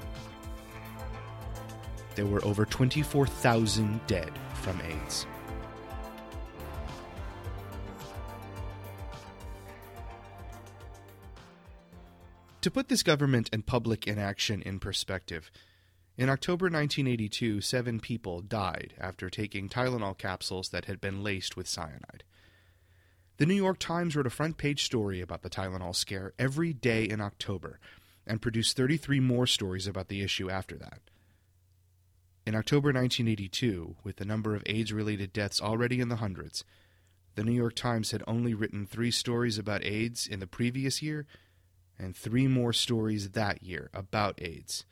There 2.15 2.27
were 2.27 2.45
over 2.45 2.65
24,000 2.65 4.07
dead 4.07 4.33
from 4.55 4.81
AIDS. 4.81 5.27
To 12.63 12.71
put 12.71 12.89
this 12.89 13.03
government 13.03 13.49
and 13.55 13.65
public 13.65 14.07
inaction 14.07 14.61
in 14.61 14.81
perspective, 14.81 15.51
in 16.19 16.29
October 16.29 16.67
1982, 16.67 17.63
seven 17.63 18.01
people 18.01 18.43
died 18.43 18.93
after 19.01 19.31
taking 19.31 19.71
Tylenol 19.71 20.19
capsules 20.19 20.69
that 20.69 20.85
had 20.85 21.01
been 21.01 21.23
laced 21.23 21.57
with 21.57 21.67
cyanide. 21.67 22.25
The 23.41 23.47
New 23.47 23.55
York 23.55 23.79
Times 23.79 24.15
wrote 24.15 24.27
a 24.27 24.29
front 24.29 24.59
page 24.59 24.85
story 24.85 25.23
about 25.23 25.41
the 25.41 25.49
Tylenol 25.49 25.97
scare 25.97 26.35
every 26.39 26.75
day 26.75 27.05
in 27.05 27.23
October 27.23 27.81
and 28.27 28.43
produced 28.43 28.77
33 28.77 29.19
more 29.19 29.47
stories 29.47 29.87
about 29.87 30.09
the 30.09 30.21
issue 30.21 30.51
after 30.51 30.77
that. 30.77 31.01
In 32.45 32.55
October 32.55 32.89
1982, 32.89 33.97
with 34.05 34.17
the 34.17 34.27
number 34.27 34.55
of 34.55 34.63
AIDS 34.67 34.93
related 34.93 35.33
deaths 35.33 35.59
already 35.59 36.03
in 36.03 36.11
the 36.11 36.17
hundreds, 36.17 36.67
the 37.35 37.43
New 37.43 37.55
York 37.55 37.75
Times 37.75 38.11
had 38.11 38.23
only 38.27 38.53
written 38.53 38.85
three 38.85 39.11
stories 39.11 39.57
about 39.57 39.87
AIDS 39.87 40.27
in 40.27 40.41
the 40.41 40.47
previous 40.47 41.01
year 41.01 41.27
and 41.99 42.15
three 42.15 42.47
more 42.47 42.75
stories 42.75 43.31
that 43.31 43.63
year 43.63 43.89
about 43.95 44.39
AIDS. 44.43 44.85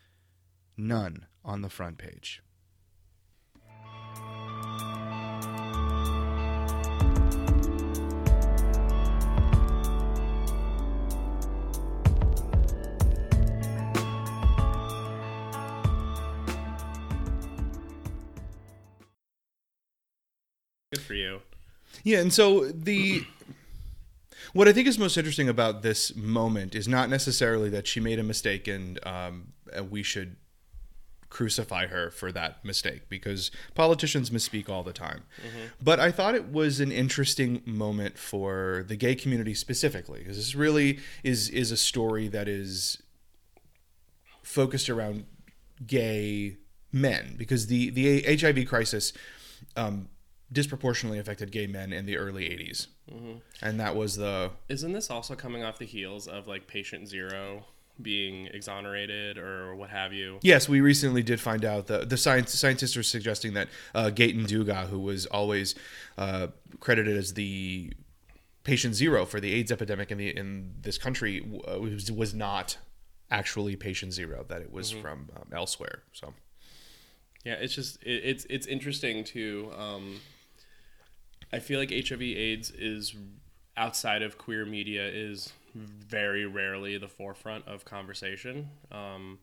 None 0.75 1.27
on 1.45 1.61
the 1.61 1.69
front 1.69 1.99
page. 1.99 2.43
Good 20.93 21.03
for 21.03 21.15
you. 21.15 21.41
Yeah, 22.03 22.21
and 22.21 22.33
so 22.33 22.67
the 22.67 23.25
what 24.53 24.69
I 24.69 24.73
think 24.73 24.89
is 24.89 24.99
most 24.99 25.17
interesting 25.17 25.49
about 25.49 25.83
this 25.83 26.17
moment 26.17 26.75
is 26.75 26.89
not 26.89 27.11
necessarily 27.11 27.69
that 27.71 27.87
she 27.87 28.01
made 28.01 28.19
a 28.19 28.23
mistake 28.23 28.67
and 28.67 28.99
um, 29.07 29.53
and 29.73 29.91
we 29.91 30.03
should 30.03 30.37
crucify 31.29 31.89
her 31.89 32.11
for 32.11 32.33
that 32.33 32.65
mistake 32.65 33.03
because 33.11 33.51
politicians 33.75 34.31
misspeak 34.31 34.71
all 34.71 34.83
the 34.83 34.95
time. 34.95 35.25
But 35.83 36.01
I 36.01 36.11
thought 36.11 36.35
it 36.35 36.51
was 36.51 36.81
an 36.81 36.91
interesting 36.91 37.61
moment 37.67 38.17
for 38.17 38.87
the 38.89 38.97
gay 38.97 39.15
community 39.15 39.53
specifically 39.53 40.21
because 40.21 40.39
this 40.39 40.55
really 40.55 41.01
is 41.23 41.51
is 41.51 41.71
a 41.71 41.77
story 41.77 42.29
that 42.29 42.49
is 42.49 43.03
focused 44.43 44.89
around 44.89 45.27
gay 45.87 46.57
men 46.93 47.35
because 47.37 47.67
the 47.67 47.91
the 47.91 48.23
HIV 48.23 48.67
crisis 48.67 49.13
um, 49.77 50.09
disproportionately 50.51 51.19
affected 51.19 51.51
gay 51.51 51.67
men 51.67 51.93
in 51.93 52.07
the 52.07 52.17
early 52.17 52.45
80s. 52.45 52.87
And 53.63 53.81
that 53.81 53.97
was 53.97 54.17
the 54.17 54.51
Isn't 54.69 54.93
this 54.93 55.11
also 55.11 55.35
coming 55.35 55.63
off 55.63 55.79
the 55.79 55.87
heels 55.87 56.27
of 56.27 56.47
like 56.47 56.67
patient 56.67 57.09
zero 57.09 57.65
being 58.01 58.47
exonerated 58.47 59.39
or 59.39 59.75
what 59.75 59.91
have 59.91 60.13
you? 60.13 60.39
Yes, 60.43 60.69
we 60.69 60.81
recently 60.81 61.23
did 61.23 61.41
find 61.41 61.65
out 61.65 61.87
that 61.89 62.09
the 62.11 62.17
science, 62.17 62.55
scientists 62.55 62.97
are 62.97 63.03
suggesting 63.03 63.55
that 63.55 63.69
uh, 63.95 64.11
Gaëtan 64.15 64.47
Dugas, 64.47 64.89
who 64.89 65.01
was 65.01 65.27
always 65.27 65.75
uh, 66.17 66.49
credited 66.81 67.17
as 67.17 67.35
the 67.35 67.93
patient 68.65 68.95
zero 68.95 69.25
for 69.25 69.41
the 69.41 69.53
AIDS 69.53 69.73
epidemic 69.73 70.11
in 70.11 70.19
the 70.19 70.37
in 70.37 70.75
this 70.83 70.99
country, 70.99 71.45
uh, 71.67 71.79
was, 71.79 72.11
was 72.13 72.35
not 72.35 72.79
actually 73.31 73.77
patient 73.77 74.13
zero; 74.13 74.45
that 74.49 74.61
it 74.63 74.73
was 74.73 74.91
from 74.91 75.31
um, 75.37 75.49
elsewhere. 75.53 76.03
So 76.13 76.35
Yeah, 77.45 77.55
it's 77.55 77.75
just 77.75 78.03
it, 78.03 78.23
it's 78.25 78.47
it's 78.49 78.67
interesting 78.67 79.25
to. 79.25 79.73
Um, 79.77 80.21
I 81.53 81.59
feel 81.59 81.79
like 81.79 81.91
HIV/AIDS 81.91 82.71
is 82.73 83.15
outside 83.77 84.23
of 84.23 84.39
queer 84.39 84.65
media 84.65 85.09
is 85.09 85.53
very 85.75 86.47
rarely 86.47 86.99
the 86.99 87.09
forefront 87.09 87.67
of 87.69 87.85
conversation. 87.85 88.69
Um, 88.91 89.39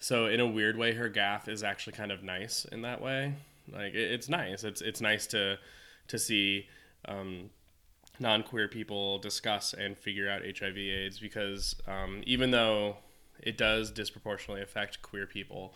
so 0.00 0.26
in 0.26 0.40
a 0.40 0.46
weird 0.46 0.76
way, 0.76 0.94
her 0.94 1.08
gaff 1.08 1.48
is 1.48 1.62
actually 1.62 1.94
kind 1.94 2.12
of 2.12 2.22
nice 2.22 2.64
in 2.66 2.82
that 2.82 3.00
way. 3.00 3.34
Like 3.72 3.94
it, 3.94 4.12
it's 4.12 4.28
nice. 4.28 4.64
It's 4.64 4.80
it's 4.80 5.00
nice 5.00 5.26
to 5.28 5.58
to 6.08 6.18
see. 6.18 6.68
Um, 7.06 7.50
non-queer 8.20 8.66
people 8.66 9.18
discuss 9.18 9.74
and 9.74 9.96
figure 9.96 10.28
out 10.28 10.42
HIV/AIDS 10.42 11.20
because 11.20 11.76
um, 11.86 12.22
even 12.26 12.50
though 12.50 12.96
it 13.40 13.56
does 13.56 13.90
disproportionately 13.90 14.62
affect 14.62 15.00
queer 15.02 15.26
people, 15.26 15.74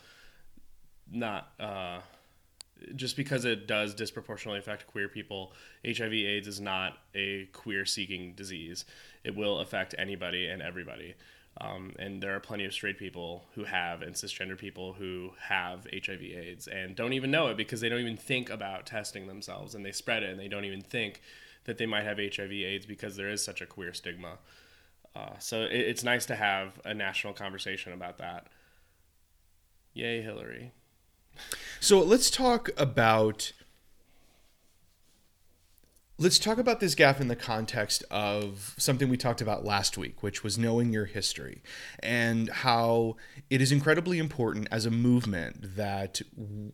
not 1.10 1.52
uh, 1.60 2.00
just 2.94 3.16
because 3.16 3.44
it 3.44 3.66
does 3.66 3.94
disproportionately 3.94 4.58
affect 4.58 4.86
queer 4.86 5.08
people. 5.08 5.52
HIV/AIDS 5.84 6.46
is 6.46 6.60
not 6.60 6.98
a 7.14 7.46
queer-seeking 7.52 8.34
disease. 8.34 8.84
It 9.24 9.34
will 9.34 9.58
affect 9.58 9.94
anybody 9.98 10.46
and 10.46 10.62
everybody. 10.62 11.14
Um, 11.60 11.92
and 11.98 12.22
there 12.22 12.34
are 12.34 12.40
plenty 12.40 12.64
of 12.64 12.72
straight 12.72 12.98
people 12.98 13.44
who 13.54 13.64
have 13.64 14.00
and 14.00 14.14
cisgender 14.14 14.56
people 14.56 14.94
who 14.94 15.32
have 15.38 15.86
HIV 15.92 16.22
AIDS 16.22 16.66
and 16.66 16.96
don't 16.96 17.12
even 17.12 17.30
know 17.30 17.48
it 17.48 17.58
because 17.58 17.80
they 17.80 17.90
don't 17.90 18.00
even 18.00 18.16
think 18.16 18.48
about 18.48 18.86
testing 18.86 19.26
themselves 19.26 19.74
and 19.74 19.84
they 19.84 19.92
spread 19.92 20.22
it 20.22 20.30
and 20.30 20.40
they 20.40 20.48
don't 20.48 20.64
even 20.64 20.80
think 20.80 21.20
that 21.64 21.76
they 21.76 21.86
might 21.86 22.04
have 22.04 22.16
HIV 22.16 22.50
AIDS 22.50 22.86
because 22.86 23.16
there 23.16 23.28
is 23.28 23.44
such 23.44 23.60
a 23.60 23.66
queer 23.66 23.92
stigma. 23.92 24.38
Uh, 25.14 25.38
so 25.38 25.62
it, 25.62 25.72
it's 25.72 26.02
nice 26.02 26.24
to 26.26 26.36
have 26.36 26.80
a 26.84 26.94
national 26.94 27.34
conversation 27.34 27.92
about 27.92 28.18
that. 28.18 28.46
Yay, 29.92 30.22
Hillary. 30.22 30.72
So 31.80 32.00
let's 32.00 32.30
talk 32.30 32.70
about 32.76 33.52
let's 36.22 36.38
talk 36.38 36.58
about 36.58 36.78
this 36.78 36.94
gap 36.94 37.20
in 37.20 37.26
the 37.26 37.34
context 37.34 38.04
of 38.10 38.74
something 38.78 39.08
we 39.08 39.16
talked 39.16 39.40
about 39.40 39.64
last 39.64 39.98
week, 39.98 40.22
which 40.22 40.44
was 40.44 40.56
knowing 40.56 40.92
your 40.92 41.06
history 41.06 41.62
and 41.98 42.48
how 42.48 43.16
it 43.50 43.60
is 43.60 43.72
incredibly 43.72 44.18
important 44.18 44.68
as 44.70 44.86
a 44.86 44.90
movement 44.90 45.76
that 45.76 46.22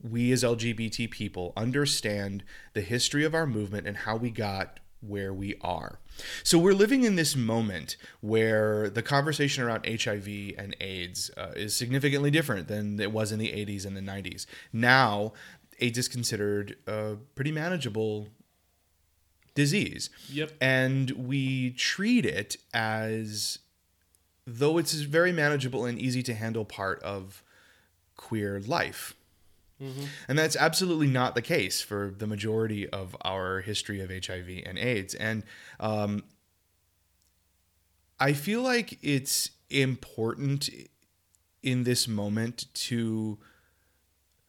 we 0.02 0.32
as 0.32 0.44
LGBT 0.44 1.10
people 1.10 1.54
understand 1.56 2.44
the 2.74 2.82
history 2.82 3.24
of 3.24 3.34
our 3.34 3.46
movement 3.46 3.86
and 3.86 3.98
how 3.98 4.16
we 4.16 4.30
got 4.30 4.80
where 5.00 5.32
we 5.32 5.54
are. 5.60 6.00
So 6.42 6.58
we're 6.58 6.74
living 6.74 7.04
in 7.04 7.16
this 7.16 7.36
moment 7.36 7.96
where 8.20 8.90
the 8.90 9.02
conversation 9.02 9.62
around 9.62 9.86
HIV 9.86 10.28
and 10.58 10.76
AIDS 10.80 11.30
uh, 11.36 11.52
is 11.54 11.74
significantly 11.76 12.30
different 12.30 12.68
than 12.68 12.98
it 13.00 13.12
was 13.12 13.30
in 13.30 13.38
the 13.38 13.48
80s 13.48 13.86
and 13.86 13.96
the 13.96 14.00
90s. 14.00 14.46
Now, 14.72 15.32
AIDS 15.80 15.98
is 15.98 16.08
considered 16.08 16.76
a 16.86 17.16
pretty 17.34 17.52
manageable 17.52 18.28
disease. 19.54 20.10
Yep. 20.32 20.52
And 20.60 21.10
we 21.10 21.70
treat 21.70 22.24
it 22.24 22.56
as 22.72 23.58
though 24.46 24.78
it's 24.78 25.00
a 25.00 25.06
very 25.06 25.32
manageable 25.32 25.84
and 25.84 25.98
easy 25.98 26.22
to 26.22 26.34
handle 26.34 26.64
part 26.64 27.02
of 27.02 27.42
queer 28.16 28.60
life. 28.60 29.14
And 30.28 30.38
that's 30.38 30.56
absolutely 30.56 31.06
not 31.06 31.34
the 31.34 31.42
case 31.42 31.80
for 31.80 32.12
the 32.16 32.26
majority 32.26 32.88
of 32.88 33.16
our 33.22 33.60
history 33.60 34.00
of 34.00 34.10
HIV 34.10 34.62
and 34.66 34.78
AIDS. 34.78 35.14
And 35.14 35.44
um, 35.78 36.24
I 38.18 38.32
feel 38.32 38.62
like 38.62 38.98
it's 39.02 39.50
important 39.70 40.68
in 41.62 41.84
this 41.84 42.08
moment 42.08 42.66
to 42.74 43.38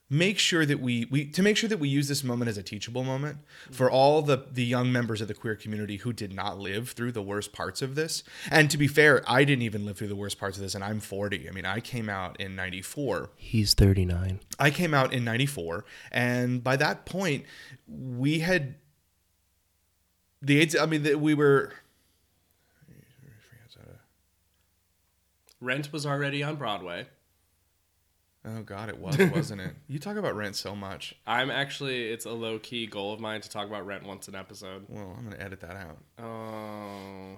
make 0.10 0.40
sure 0.40 0.66
that 0.66 0.80
we, 0.80 1.08
we 1.12 1.26
to 1.26 1.44
make 1.44 1.56
sure 1.56 1.70
that 1.70 1.78
we 1.78 1.88
use 1.88 2.08
this 2.08 2.24
moment 2.24 2.50
as 2.50 2.58
a 2.58 2.64
teachable 2.64 3.04
moment 3.04 3.38
for 3.72 3.92
all 3.92 4.22
the 4.22 4.46
the 4.52 4.64
young 4.64 4.92
members 4.92 5.22
of 5.22 5.28
the 5.28 5.34
queer 5.34 5.56
community 5.56 5.98
who 5.98 6.12
did 6.12 6.34
not 6.34 6.58
live 6.58 6.90
through 6.92 7.12
the 7.12 7.22
worst 7.22 7.54
parts 7.54 7.82
of 7.82 7.96
this 7.96 8.24
and 8.50 8.72
to 8.72 8.78
be 8.78 8.88
fair 8.88 9.24
i 9.28 9.44
didn't 9.44 9.62
even 9.62 9.86
live 9.86 9.98
through 9.98 10.08
the 10.08 10.16
worst 10.16 10.40
parts 10.40 10.58
of 10.58 10.64
this 10.64 10.74
and 10.74 10.84
i'm 10.84 11.00
40 11.00 11.48
i 11.48 11.52
mean 11.52 11.66
i 11.66 11.80
came 11.80 12.10
out 12.10 12.40
in 12.40 12.56
94 12.56 13.30
He's 13.36 13.74
39. 13.74 14.40
I 14.58 14.72
came 14.72 14.94
out 14.94 15.14
in 15.14 15.24
94 15.24 15.86
and 16.12 16.64
by 16.64 16.76
that 16.78 17.06
point 17.06 17.46
we 17.88 18.40
had 18.40 18.76
the 20.42 20.60
AIDS 20.60 20.76
I 20.76 20.86
mean 20.86 21.04
that 21.04 21.20
we 21.20 21.34
were 21.34 21.74
Rent 25.62 25.92
was 25.92 26.06
already 26.06 26.42
on 26.42 26.56
Broadway. 26.56 27.08
Oh 28.46 28.62
god 28.64 28.88
it 28.90 28.98
was 28.98 29.18
wasn't 29.18 29.62
it 29.62 29.76
You 29.88 30.00
talk 30.00 30.16
about 30.16 30.36
rent 30.36 30.56
so 30.56 30.76
much 30.76 31.14
I'm 31.28 31.52
actually, 31.52 32.10
it's 32.10 32.26
a 32.26 32.32
low 32.32 32.58
key 32.60 32.88
goal 32.88 33.14
of 33.14 33.20
mine 33.20 33.42
to 33.42 33.50
talk 33.50 33.68
about 33.68 33.86
Rent 33.86 34.04
once 34.06 34.28
an 34.30 34.36
episode. 34.36 34.86
Well 34.88 35.14
I'm 35.18 35.26
going 35.26 35.36
to 35.36 35.42
edit 35.44 35.60
that 35.62 35.76
out 35.76 35.98
Oh. 36.18 37.36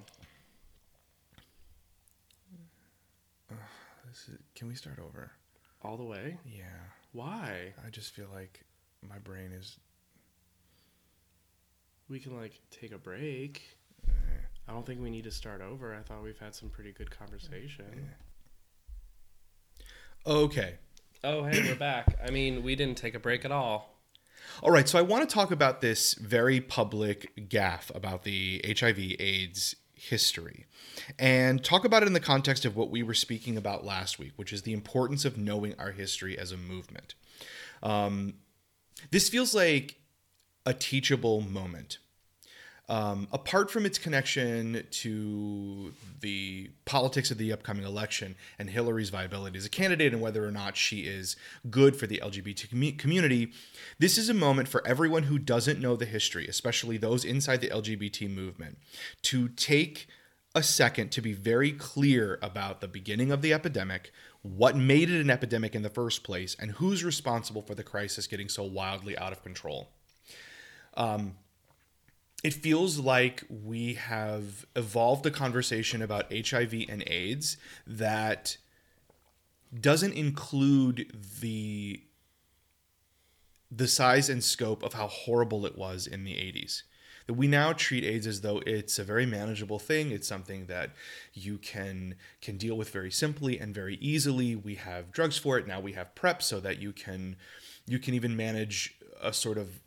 This 4.08 4.27
is- 4.29 4.38
Can 4.55 4.67
we 4.67 4.75
start 4.75 5.00
over 5.00 5.31
All 5.84 5.98
the 5.98 6.03
way? 6.03 6.38
Yeah 6.46 6.65
Why? 7.13 7.74
I 7.86 7.89
just 7.89 8.12
feel 8.13 8.27
like 8.34 8.63
my 9.08 9.17
brain 9.20 9.51
is 9.53 9.77
We 12.09 12.20
can, 12.20 12.37
like, 12.37 12.59
take 12.70 12.92
a 12.92 12.98
break. 12.98 13.77
Eh. 14.07 14.11
I 14.68 14.72
don't 14.74 14.85
think 14.85 15.01
we 15.01 15.09
need 15.09 15.24
to 15.24 15.31
start 15.31 15.61
over. 15.61 15.96
I 15.96 16.01
thought 16.01 16.22
we've 16.24 16.37
had 16.37 16.53
some 16.53 16.70
pretty 16.70 16.92
good 16.92 17.09
conversation. 17.09 17.85
Eh. 19.79 19.83
Okay 20.27 20.75
Oh, 21.24 21.44
hey, 21.44 21.62
we're 21.62 21.75
back. 21.75 22.18
I 22.25 22.31
mean, 22.31 22.64
we 22.64 22.75
didn't 22.75 22.98
take 22.98 23.14
a 23.14 23.20
break 23.20 23.46
at 23.46 23.51
all. 23.51 24.00
All 24.64 24.72
right, 24.72 24.90
so 24.90 24.98
I 24.98 25.03
want 25.03 25.27
to 25.27 25.31
talk 25.31 25.51
about 25.51 25.79
this 25.79 26.16
very 26.16 26.60
public 26.60 27.48
gaffe 27.48 27.96
about 27.96 28.24
the 28.24 28.60
HIV 28.66 28.98
AIDS 29.20 29.75
history 29.94 30.66
and 31.20 31.64
talk 31.64 31.86
about 31.86 32.01
it 32.01 32.07
in 32.07 32.14
the 32.14 32.20
context 32.20 32.66
of 32.66 32.75
what 32.75 32.90
we 32.90 33.03
were 33.03 33.14
speaking 33.14 33.55
about 33.55 33.86
last 33.86 34.18
week, 34.18 34.31
which 34.36 34.51
is 34.51 34.64
the 34.64 34.74
importance 34.74 35.24
of 35.24 35.38
knowing 35.38 35.75
our 35.77 35.92
history 35.92 36.40
as 36.40 36.51
a 36.51 36.57
movement. 36.57 37.14
Um, 37.84 38.34
this 39.12 39.29
feels 39.29 39.53
like 39.53 39.98
a 40.66 40.74
teachable 40.74 41.42
moment. 41.42 42.00
Um, 42.89 43.29
apart 43.31 43.72
from 43.72 43.85
its 43.85 43.98
connection 43.98 44.85
to 44.89 45.94
the 46.20 46.72
politics 46.83 47.31
of 47.31 47.37
the 47.37 47.53
upcoming 47.53 47.85
election 47.85 48.35
and 48.59 48.70
Hillary's 48.70 49.09
viability 49.09 49.57
as 49.57 49.65
a 49.65 49.70
candidate 49.70 50.11
and 50.11 50.22
whether 50.22 50.46
or 50.46 50.51
not 50.51 50.75
she 50.75 51.01
is 51.01 51.37
good 51.70 51.96
for 51.96 52.05
the 52.05 52.20
LGBT 52.22 52.67
commu- 52.67 52.98
community, 52.98 53.53
this 54.00 54.17
is 54.17 54.27
a 54.27 54.33
moment 54.33 54.67
for 54.67 54.85
everyone 54.85 55.24
who 55.24 55.37
doesn't 55.37 55.79
know 55.79 55.96
the 55.96 56.05
history, 56.05 56.48
especially 56.48 56.98
those 56.98 57.24
inside 57.24 57.61
the 57.61 57.70
LGBT 57.70 58.29
movement, 58.29 58.77
to 59.22 59.48
take 59.48 60.07
a 60.53 60.61
second 60.61 61.11
to 61.11 61.22
be 61.22 61.31
very 61.31 61.72
clear 61.72 62.39
about 62.41 62.81
the 62.81 62.87
beginning 62.87 63.31
of 63.31 63.41
the 63.41 63.53
epidemic, 63.53 64.11
what 64.41 64.75
made 64.75 65.09
it 65.09 65.22
an 65.22 65.29
epidemic 65.29 65.75
in 65.75 65.81
the 65.81 65.89
first 65.89 66.24
place, 66.24 66.57
and 66.59 66.72
who's 66.72 67.05
responsible 67.05 67.61
for 67.61 67.74
the 67.74 67.83
crisis 67.83 68.27
getting 68.27 68.50
so 68.50 68.63
wildly 68.63 69.17
out 69.17 69.31
of 69.31 69.41
control 69.44 69.91
it 72.44 72.54
feels 72.54 72.98
like 72.98 73.44
we 73.50 73.94
have 73.96 74.66
evolved 74.75 75.25
a 75.25 75.32
conversation 75.32 76.01
about 76.01 76.32
HIV 76.32 76.74
and 76.90 77.04
AIDS 77.06 77.58
that 77.86 78.58
doesn't 79.80 80.14
include 80.14 81.12
the 81.42 82.04
the 83.74 83.88
size 83.88 84.30
and 84.30 84.44
scope 84.44 84.84
of 84.84 84.94
how 84.94 85.08
horrible 85.08 85.66
it 85.66 85.77
was 85.77 86.06
in 86.06 86.25
the 86.25 86.34
80s. 86.34 86.82
That 87.27 87.36
we 87.36 87.48
now 87.48 87.72
treat 87.72 88.04
AIDS 88.04 88.27
as 88.27 88.42
though 88.42 88.62
it's 88.66 89.00
a 89.00 89.04
very 89.06 89.25
manageable 89.25 89.80
thing. 89.80 90.12
It's 90.12 90.27
something 90.27 90.66
that 90.66 90.92
you 91.34 91.58
can 91.58 92.16
can 92.42 92.58
deal 92.58 92.75
with 92.75 92.90
very 92.90 93.12
simply 93.12 93.60
and 93.60 93.74
very 93.74 93.96
easily. 94.01 94.56
We 94.56 94.75
have 94.75 95.12
drugs 95.12 95.38
for 95.38 95.58
it. 95.58 95.68
Now 95.68 95.80
we 95.80 95.94
have 95.94 96.16
PrEP 96.16 96.42
so 96.42 96.60
that 96.60 96.82
you 96.82 96.92
can 96.92 97.38
you 97.86 98.00
can 98.00 98.14
even 98.16 98.36
manage 98.36 98.96
a 99.22 99.32
sort 99.32 99.58
of 99.58 99.80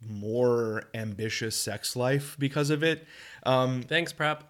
more 0.00 0.84
ambitious 0.94 1.56
sex 1.56 1.94
life 1.96 2.36
because 2.38 2.70
of 2.70 2.82
it. 2.82 3.06
Um, 3.44 3.82
Thanks, 3.82 4.12
Prep. 4.12 4.44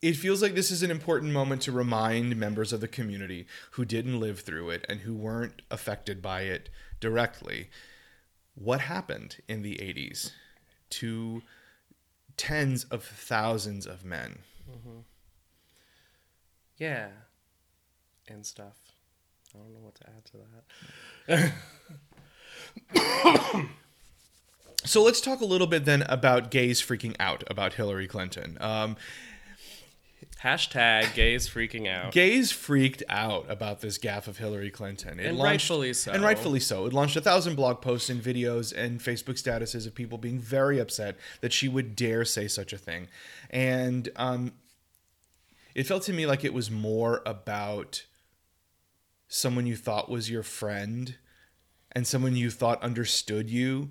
it 0.00 0.14
feels 0.16 0.42
like 0.42 0.54
this 0.54 0.70
is 0.70 0.82
an 0.82 0.90
important 0.90 1.32
moment 1.32 1.62
to 1.62 1.72
remind 1.72 2.36
members 2.36 2.72
of 2.72 2.80
the 2.80 2.88
community 2.88 3.46
who 3.72 3.84
didn't 3.84 4.18
live 4.20 4.40
through 4.40 4.70
it 4.70 4.84
and 4.88 5.00
who 5.00 5.14
weren't 5.14 5.62
affected 5.70 6.20
by 6.20 6.42
it 6.42 6.68
directly 7.00 7.68
what 8.54 8.80
happened 8.80 9.36
in 9.48 9.62
the 9.62 9.76
80s 9.76 10.32
to 10.90 11.42
tens 12.36 12.84
of 12.84 13.04
thousands 13.04 13.86
of 13.86 14.04
men. 14.04 14.40
Yeah. 16.76 17.08
And 18.28 18.44
stuff. 18.44 18.76
I 19.54 19.58
don't 19.58 19.72
know 19.72 19.80
what 19.80 19.94
to 19.96 20.04
add 20.08 20.24
to 20.26 20.32
that. 21.36 21.52
So 24.84 25.02
let's 25.02 25.20
talk 25.20 25.40
a 25.40 25.44
little 25.44 25.68
bit 25.68 25.84
then 25.84 26.02
about 26.02 26.50
gays 26.50 26.82
freaking 26.82 27.14
out 27.20 27.44
about 27.46 27.74
Hillary 27.74 28.08
Clinton. 28.08 28.58
Um, 28.60 28.96
Hashtag 30.42 31.14
gays 31.14 31.48
freaking 31.48 31.88
out. 31.88 32.10
gays 32.10 32.50
freaked 32.50 33.04
out 33.08 33.46
about 33.48 33.80
this 33.80 33.96
gaffe 33.96 34.26
of 34.26 34.38
Hillary 34.38 34.70
Clinton. 34.70 35.20
It 35.20 35.26
And 35.26 35.40
rightfully 35.40 35.92
so. 35.92 36.10
And 36.10 36.24
rightfully 36.24 36.58
so. 36.58 36.86
It 36.86 36.92
launched 36.92 37.14
a 37.14 37.20
thousand 37.20 37.54
blog 37.54 37.80
posts 37.80 38.10
and 38.10 38.20
videos 38.20 38.76
and 38.76 38.98
Facebook 38.98 39.40
statuses 39.40 39.86
of 39.86 39.94
people 39.94 40.18
being 40.18 40.40
very 40.40 40.80
upset 40.80 41.16
that 41.42 41.52
she 41.52 41.68
would 41.68 41.94
dare 41.94 42.24
say 42.24 42.48
such 42.48 42.72
a 42.72 42.78
thing. 42.78 43.06
And 43.50 44.08
um, 44.16 44.52
it 45.76 45.86
felt 45.86 46.02
to 46.04 46.12
me 46.12 46.26
like 46.26 46.44
it 46.44 46.52
was 46.52 46.72
more 46.72 47.22
about 47.24 48.04
someone 49.28 49.66
you 49.66 49.76
thought 49.76 50.10
was 50.10 50.28
your 50.28 50.42
friend 50.42 51.16
and 51.92 52.06
someone 52.06 52.36
you 52.36 52.50
thought 52.50 52.82
understood 52.82 53.50
you 53.50 53.90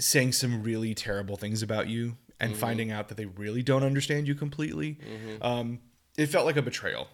saying 0.00 0.32
some 0.32 0.62
really 0.62 0.94
terrible 0.94 1.36
things 1.36 1.62
about 1.62 1.88
you 1.88 2.16
and 2.40 2.56
finding 2.56 2.90
out 2.90 3.08
that 3.08 3.16
they 3.16 3.26
really 3.26 3.62
don't 3.62 3.84
understand 3.84 4.26
you 4.26 4.34
completely. 4.34 4.98
Um, 5.40 5.78
it 6.16 6.26
felt 6.26 6.44
like 6.44 6.56
a 6.56 6.62
betrayal. 6.62 7.06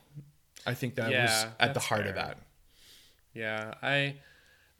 I 0.66 0.74
think 0.74 0.94
that 0.96 1.10
was 1.10 1.46
at 1.60 1.74
the 1.74 1.80
heart 1.80 2.06
of 2.06 2.14
that. 2.14 2.38
Yeah, 3.34 3.74
I 3.82 4.16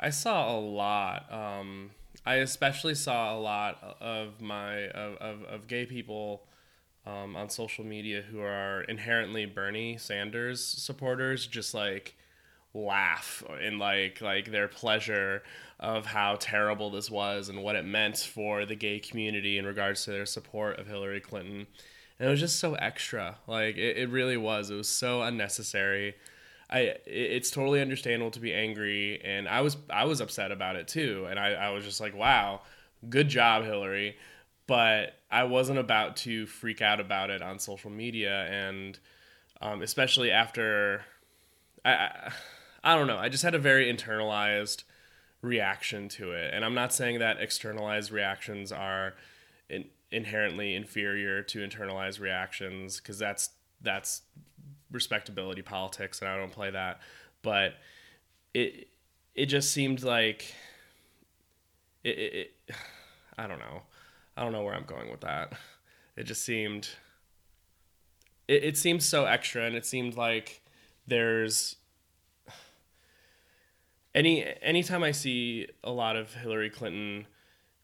I 0.01 0.11
saw 0.11 0.57
a 0.57 0.59
lot. 0.59 1.31
Um, 1.33 1.91
I 2.25 2.37
especially 2.37 2.95
saw 2.95 3.37
a 3.37 3.39
lot 3.39 3.97
of 4.01 4.41
my 4.41 4.89
of, 4.89 5.17
of, 5.17 5.43
of 5.45 5.69
gay 5.69 5.87
people 5.87 6.47
um, 7.07 7.37
on 7.37 7.49
social 7.51 7.85
media 7.85 8.23
who 8.23 8.41
are 8.41 8.83
inherently 8.83 9.47
Bernie 9.47 9.97
Sanders 9.99 10.65
supporters, 10.65 11.47
just 11.47 11.75
like 11.75 12.17
laugh 12.87 13.43
in 13.63 13.79
like 13.79 14.21
like 14.21 14.51
their 14.51 14.69
pleasure 14.69 15.43
of 15.81 16.07
how 16.07 16.37
terrible 16.41 16.91
this 16.91 17.11
was 17.11 17.49
and 17.49 17.63
what 17.63 17.77
it 17.77 17.85
meant 17.85 18.19
for 18.19 18.65
the 18.67 18.75
gay 18.75 18.99
community 18.99 19.59
in 19.59 19.67
regards 19.67 20.05
to 20.05 20.11
their 20.11 20.27
support 20.27 20.79
of 20.79 20.87
Hillary 20.87 21.21
Clinton. 21.21 21.67
And 22.19 22.29
it 22.29 22.31
was 22.31 22.41
just 22.41 22.59
so 22.59 22.75
extra. 22.75 23.39
Like 23.47 23.77
it, 23.77 23.97
it 23.97 24.11
really 24.11 24.37
was. 24.37 24.71
It 24.71 24.75
was 24.77 24.89
so 24.89 25.23
unnecessary. 25.23 26.15
I 26.71 26.81
it- 26.81 27.03
it's 27.07 27.51
totally 27.51 27.81
understandable 27.81 28.31
to 28.33 28.41
be 28.41 28.53
angry 28.55 29.21
and 29.25 29.49
I 29.49 29.61
was 29.61 29.77
I 29.91 30.05
was 30.05 30.21
upset 30.21 30.53
about 30.53 30.77
it 30.77 30.89
too. 30.89 31.27
And 31.31 31.39
I, 31.39 31.53
I 31.55 31.71
was 31.71 31.85
just 31.85 32.01
like, 32.01 32.17
wow, 32.17 32.63
good 33.09 33.29
job, 33.29 33.65
Hillary. 33.65 34.17
But 34.67 35.15
I 35.31 35.45
wasn't 35.45 35.79
about 35.79 36.17
to 36.19 36.47
freak 36.47 36.83
out 36.83 37.01
about 37.01 37.31
it 37.31 37.41
on 37.43 37.59
social 37.59 37.91
media 37.91 38.45
and 38.51 38.99
um, 39.61 39.83
especially 39.83 40.31
after 40.31 41.05
I, 41.85 41.93
I 41.93 42.33
I 42.83 42.95
don't 42.95 43.07
know. 43.07 43.19
I 43.19 43.29
just 43.29 43.43
had 43.43 43.55
a 43.55 43.59
very 43.59 43.93
internalized 43.93 44.85
reaction 45.43 46.09
to 46.11 46.33
it, 46.33 46.53
and 46.55 46.65
I'm 46.65 46.75
not 46.75 46.93
saying 46.93 47.19
that 47.19 47.41
externalized 47.41 48.11
reactions 48.11 48.73
are 48.73 49.15
in, 49.69 49.87
inherently 50.11 50.75
inferior 50.75 51.43
to 51.43 51.67
internalized 51.67 52.21
reactions 52.21 52.99
because 52.99 53.19
that's 53.19 53.51
that's 53.81 54.23
respectability 54.91 55.63
politics, 55.63 56.21
and 56.21 56.29
I 56.29 56.37
don't 56.37 56.53
play 56.53 56.71
that. 56.71 57.01
But 57.43 57.75
it 58.55 58.89
it 59.35 59.47
just 59.47 59.73
seemed 59.73 60.03
like 60.03 60.55
it, 62.05 62.19
it, 62.19 62.35
it 62.69 62.75
I 63.39 63.47
don't 63.47 63.59
know. 63.59 63.83
I 64.37 64.43
don't 64.43 64.53
know 64.53 64.63
where 64.63 64.75
I'm 64.75 64.85
going 64.85 65.11
with 65.11 65.21
that. 65.21 65.53
It 66.17 66.25
just 66.25 66.45
seemed 66.45 66.89
it, 68.49 68.65
it 68.65 68.79
seemed 68.79 69.03
so 69.03 69.27
extra 69.27 69.63
and 69.63 69.77
it 69.77 69.87
seemed 69.87 70.17
like 70.17 70.63
there's 71.07 71.77
any 74.19 74.45
anytime 74.61 75.05
I 75.05 75.13
see 75.13 75.69
a 75.85 75.93
lot 75.93 76.17
of 76.17 76.35
Hillary 76.35 76.71
Clinton 76.71 77.27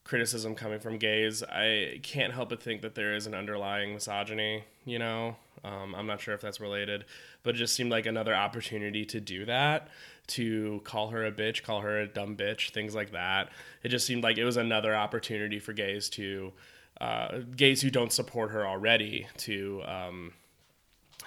criticism 0.03 0.53
coming 0.53 0.79
from 0.79 0.97
gays, 0.97 1.41
I 1.43 1.99
can't 2.03 2.33
help 2.33 2.49
but 2.49 2.61
think 2.61 2.81
that 2.81 2.93
there 2.93 3.15
is 3.15 3.25
an 3.25 3.33
underlying 3.33 3.93
misogyny. 3.93 4.65
You 4.83 4.99
know, 4.99 5.37
um, 5.63 5.95
I'm 5.95 6.05
not 6.05 6.19
sure 6.19 6.33
if 6.33 6.41
that's 6.41 6.59
related, 6.59 7.05
but 7.41 7.55
it 7.55 7.57
just 7.57 7.73
seemed 7.75 7.89
like 7.89 8.05
another 8.05 8.35
opportunity 8.35 9.05
to 9.05 9.21
do 9.21 9.45
that, 9.45 9.87
to 10.27 10.81
call 10.83 11.07
her 11.09 11.25
a 11.25 11.31
bitch, 11.31 11.63
call 11.63 11.81
her 11.81 12.01
a 12.01 12.07
dumb 12.07 12.35
bitch, 12.35 12.71
things 12.71 12.93
like 12.93 13.13
that. 13.13 13.49
It 13.81 13.89
just 13.89 14.05
seemed 14.05 14.21
like 14.21 14.37
it 14.37 14.45
was 14.45 14.57
another 14.57 14.93
opportunity 14.93 15.59
for 15.59 15.71
gays 15.71 16.09
to, 16.09 16.51
uh, 16.99 17.39
gays 17.55 17.81
who 17.81 17.89
don't 17.89 18.11
support 18.11 18.51
her 18.51 18.67
already, 18.67 19.27
to 19.37 19.81
um, 19.85 20.33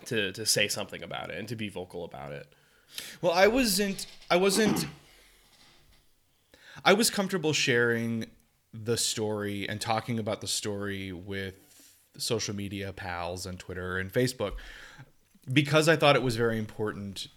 to 0.05 0.33
to 0.33 0.45
say 0.45 0.69
something 0.69 1.03
about 1.03 1.31
it 1.31 1.39
and 1.39 1.49
to 1.49 1.57
be 1.57 1.71
vocal 1.71 2.05
about 2.05 2.33
it. 2.33 2.47
Well, 3.21 3.33
I 3.33 3.47
wasn't. 3.47 4.07
I 4.31 4.37
wasn't. 4.37 4.87
I 6.85 6.93
was 6.93 7.11
comfortable 7.11 7.53
sharing 7.53 8.27
the 8.73 8.97
story 8.97 9.69
and 9.69 9.81
talking 9.81 10.19
about 10.19 10.41
the 10.41 10.47
story 10.47 11.13
with 11.13 11.55
social 12.17 12.55
media 12.55 12.93
pals 12.93 13.47
and 13.47 13.59
Twitter 13.59 13.99
and 13.99 14.13
Facebook 14.13 14.53
because 15.53 15.89
I 15.89 15.97
thought 15.97 16.17
it 16.17 16.23
was 16.23 16.37
very 16.37 16.59
important 16.59 17.29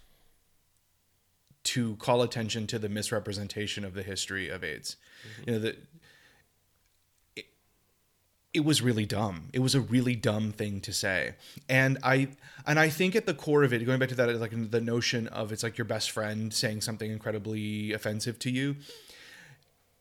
to 1.64 1.96
call 1.96 2.22
attention 2.22 2.66
to 2.66 2.78
the 2.78 2.88
misrepresentation 2.88 3.84
of 3.84 3.94
the 3.94 4.02
history 4.02 4.48
of 4.48 4.64
AIDS. 4.64 4.96
Mm-hmm. 5.22 5.42
You 5.50 5.54
know 5.54 5.58
that 5.60 5.74
it, 5.74 5.84
it 8.54 8.64
was 8.64 8.82
really 8.82 9.06
dumb. 9.06 9.48
It 9.52 9.60
was 9.60 9.74
a 9.74 9.80
really 9.80 10.14
dumb 10.14 10.52
thing 10.52 10.80
to 10.82 10.92
say, 10.92 11.34
and 11.68 11.98
I 12.02 12.28
and 12.66 12.78
I 12.78 12.90
think 12.90 13.16
at 13.16 13.26
the 13.26 13.34
core 13.34 13.64
of 13.64 13.72
it, 13.72 13.84
going 13.84 13.98
back 13.98 14.10
to 14.10 14.14
that, 14.16 14.40
like 14.40 14.70
the 14.70 14.80
notion 14.80 15.26
of 15.28 15.52
it's 15.52 15.62
like 15.62 15.78
your 15.78 15.86
best 15.86 16.10
friend 16.10 16.52
saying 16.52 16.82
something 16.82 17.10
incredibly 17.10 17.92
offensive 17.92 18.38
to 18.40 18.50
you. 18.50 18.76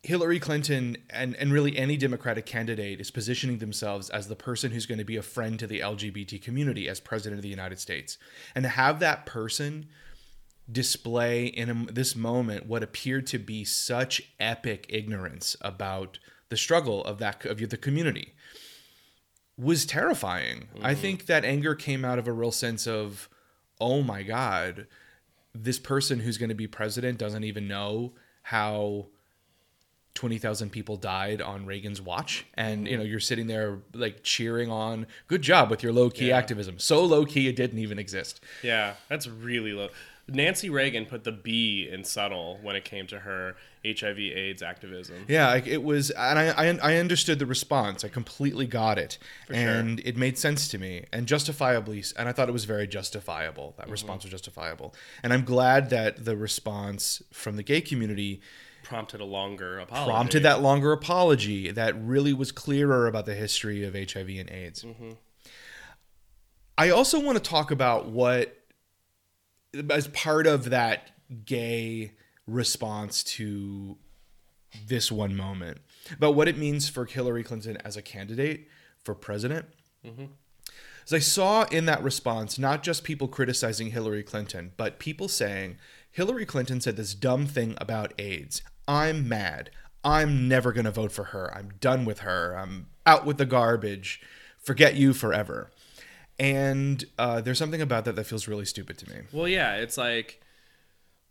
Hillary 0.04 0.40
Clinton 0.40 0.98
and, 1.12 1.36
and 1.36 1.54
really 1.54 1.78
any 1.78 1.96
Democratic 1.96 2.48
candidate 2.48 3.00
is 3.00 3.12
positioning 3.12 3.60
themselves 3.60 4.10
as 4.10 4.28
the 4.28 4.36
person 4.36 4.72
who's 4.72 4.88
going 4.88 4.98
to 4.98 5.06
be 5.06 5.16
a 5.16 5.22
friend 5.22 5.60
to 5.60 5.68
the 5.68 5.80
LGBT 5.80 6.42
community 6.42 6.90
as 6.90 7.00
president 7.00 7.38
of 7.38 7.44
the 7.44 7.50
United 7.50 7.80
States. 7.80 8.18
And 8.56 8.64
to 8.64 8.70
have 8.70 9.00
that 9.00 9.28
person 9.28 9.86
display 10.72 11.46
in 11.46 11.70
a, 11.70 11.92
this 11.92 12.16
moment 12.16 12.66
what 12.66 12.82
appeared 12.82 13.28
to 13.28 13.38
be 13.38 13.64
such 13.64 14.24
epic 14.40 14.88
ignorance 14.90 15.56
about 15.62 16.18
the 16.50 16.58
struggle 16.58 17.04
of 17.06 17.20
that 17.20 17.46
of 17.46 17.58
the 17.70 17.78
community 17.78 18.34
was 19.62 19.86
terrifying. 19.86 20.68
I 20.82 20.94
mm-hmm. 20.94 21.02
think 21.02 21.26
that 21.28 21.46
anger 21.46 21.76
came 21.76 22.04
out 22.04 22.18
of 22.18 22.28
a 22.28 22.32
real 22.32 22.52
sense 22.52 22.88
of, 22.88 23.30
oh 23.80 24.02
my 24.02 24.24
God, 24.24 24.88
this 25.54 25.78
person 25.78 26.20
who's 26.20 26.38
going 26.38 26.50
to 26.50 26.56
be 26.56 26.68
president 26.68 27.20
doesn't 27.20 27.44
even 27.44 27.68
know 27.68 28.14
how 28.44 29.08
20,000 30.16 30.72
people 30.72 30.98
died 30.98 31.42
on 31.42 31.66
Reagan's 31.66 32.02
watch. 32.02 32.46
And, 32.56 32.88
you 32.88 32.98
know, 32.98 33.04
mm-hmm. 33.04 33.12
you're 33.12 33.20
sitting 33.20 33.48
there 33.48 33.80
like 33.94 34.24
cheering 34.24 34.72
on, 34.72 35.06
good 35.28 35.42
job 35.42 35.70
with 35.70 35.84
your 35.84 35.94
low 35.94 36.10
key 36.10 36.30
Yeah. 36.30 36.38
activism. 36.38 36.80
So 36.80 37.06
low 37.06 37.26
key, 37.26 37.48
it 37.48 37.56
didn't 37.56 37.80
even 37.80 38.00
exist. 38.00 38.42
Yeah, 38.64 38.96
that's 39.10 39.28
really 39.28 39.74
low. 39.74 39.90
Nancy 40.34 40.70
Reagan 40.70 41.06
put 41.06 41.24
the 41.24 41.32
B 41.32 41.88
in 41.92 42.04
subtle 42.04 42.60
when 42.62 42.76
it 42.76 42.86
came 42.86 43.08
to 43.08 43.20
her 43.20 43.56
HIV/AIDS 43.86 44.62
activism. 44.62 45.26
Yeah, 45.28 45.56
it 45.56 45.84
was, 45.84 46.12
and 46.12 46.40
I, 46.40 46.50
I 46.50 46.80
I 46.82 46.96
understood 46.98 47.40
the 47.40 47.46
response. 47.46 48.04
I 48.04 48.08
completely 48.08 48.68
got 48.68 48.98
it, 48.98 49.18
sure. 49.48 49.56
and 49.56 50.00
it 50.02 50.18
made 50.18 50.38
sense 50.38 50.68
to 50.70 50.78
me, 50.78 51.06
and 51.12 51.28
justifiably. 51.28 52.04
And 52.18 52.30
I 52.30 52.32
thought 52.32 52.50
it 52.50 52.54
was 52.54 52.66
very 52.66 52.88
justifiable. 52.88 53.74
That 53.78 53.84
mm-hmm. 53.84 53.92
response 53.92 54.24
was 54.24 54.32
justifiable, 54.32 54.94
and 55.24 55.34
I'm 55.34 55.44
glad 55.44 55.90
that 55.90 56.26
the 56.26 56.38
response 56.38 57.22
from 57.32 57.56
the 57.56 57.64
gay 57.64 57.82
community 57.82 58.42
Prompted 58.84 59.22
a 59.22 59.26
longer 59.26 59.80
apology. 59.80 60.12
prompted 60.12 60.44
that 60.44 60.62
longer 60.62 60.92
apology 60.92 61.72
that 61.72 61.96
really 62.02 62.34
was 62.34 62.52
clearer 62.52 63.08
about 63.08 63.26
the 63.26 63.36
history 63.36 63.84
of 63.84 63.94
HIV 63.94 64.30
and 64.30 64.50
AIDS. 64.50 64.84
Mm-hmm. 64.84 65.12
I 66.78 66.90
also 66.90 67.20
want 67.20 67.38
to 67.38 67.44
talk 67.44 67.70
about 67.70 68.08
what, 68.08 68.58
as 69.90 70.08
part 70.10 70.48
of 70.48 70.70
that 70.70 71.12
gay 71.46 72.14
response 72.48 73.24
to 73.24 73.98
this 74.88 75.12
one 75.12 75.36
moment, 75.36 75.80
about 76.12 76.36
what 76.36 76.48
it 76.48 76.58
means 76.58 76.90
for 76.90 77.06
Hillary 77.06 77.44
Clinton 77.44 77.78
as 77.84 77.98
a 77.98 78.02
candidate 78.02 78.68
for 79.04 79.14
president. 79.14 79.66
As 81.06 81.14
I 81.14 81.20
saw 81.20 81.64
in 81.64 81.86
that 81.86 82.04
response, 82.04 82.60
not 82.60 82.84
just 82.84 83.04
people 83.04 83.28
criticizing 83.28 83.92
Hillary 83.92 84.24
Clinton, 84.24 84.72
but 84.78 85.00
people 85.00 85.28
saying, 85.28 85.78
Hillary 86.12 86.46
Clinton 86.46 86.80
said 86.82 86.96
this 86.96 87.14
dumb 87.14 87.46
thing 87.46 87.76
about 87.80 88.14
AIDS. 88.20 88.62
I'm 88.88 89.28
mad. 89.28 89.72
I'm 90.04 90.48
never 90.48 90.72
going 90.72 90.86
to 90.86 90.92
vote 90.92 91.12
for 91.12 91.26
her. 91.26 91.54
I'm 91.56 91.74
done 91.80 92.06
with 92.06 92.20
her. 92.20 92.58
I'm 92.58 92.88
out 93.06 93.26
with 93.26 93.38
the 93.38 93.46
garbage. 93.46 94.22
Forget 94.58 94.96
you 94.96 95.14
forever. 95.14 95.72
And 96.42 97.06
uh, 97.20 97.40
there's 97.42 97.60
something 97.60 97.84
about 97.84 98.06
that 98.06 98.16
that 98.16 98.24
feels 98.24 98.48
really 98.48 98.66
stupid 98.66 98.98
to 98.98 99.10
me. 99.12 99.18
Well, 99.32 99.48
yeah, 99.48 99.76
it's 99.76 99.96
like 99.96 100.42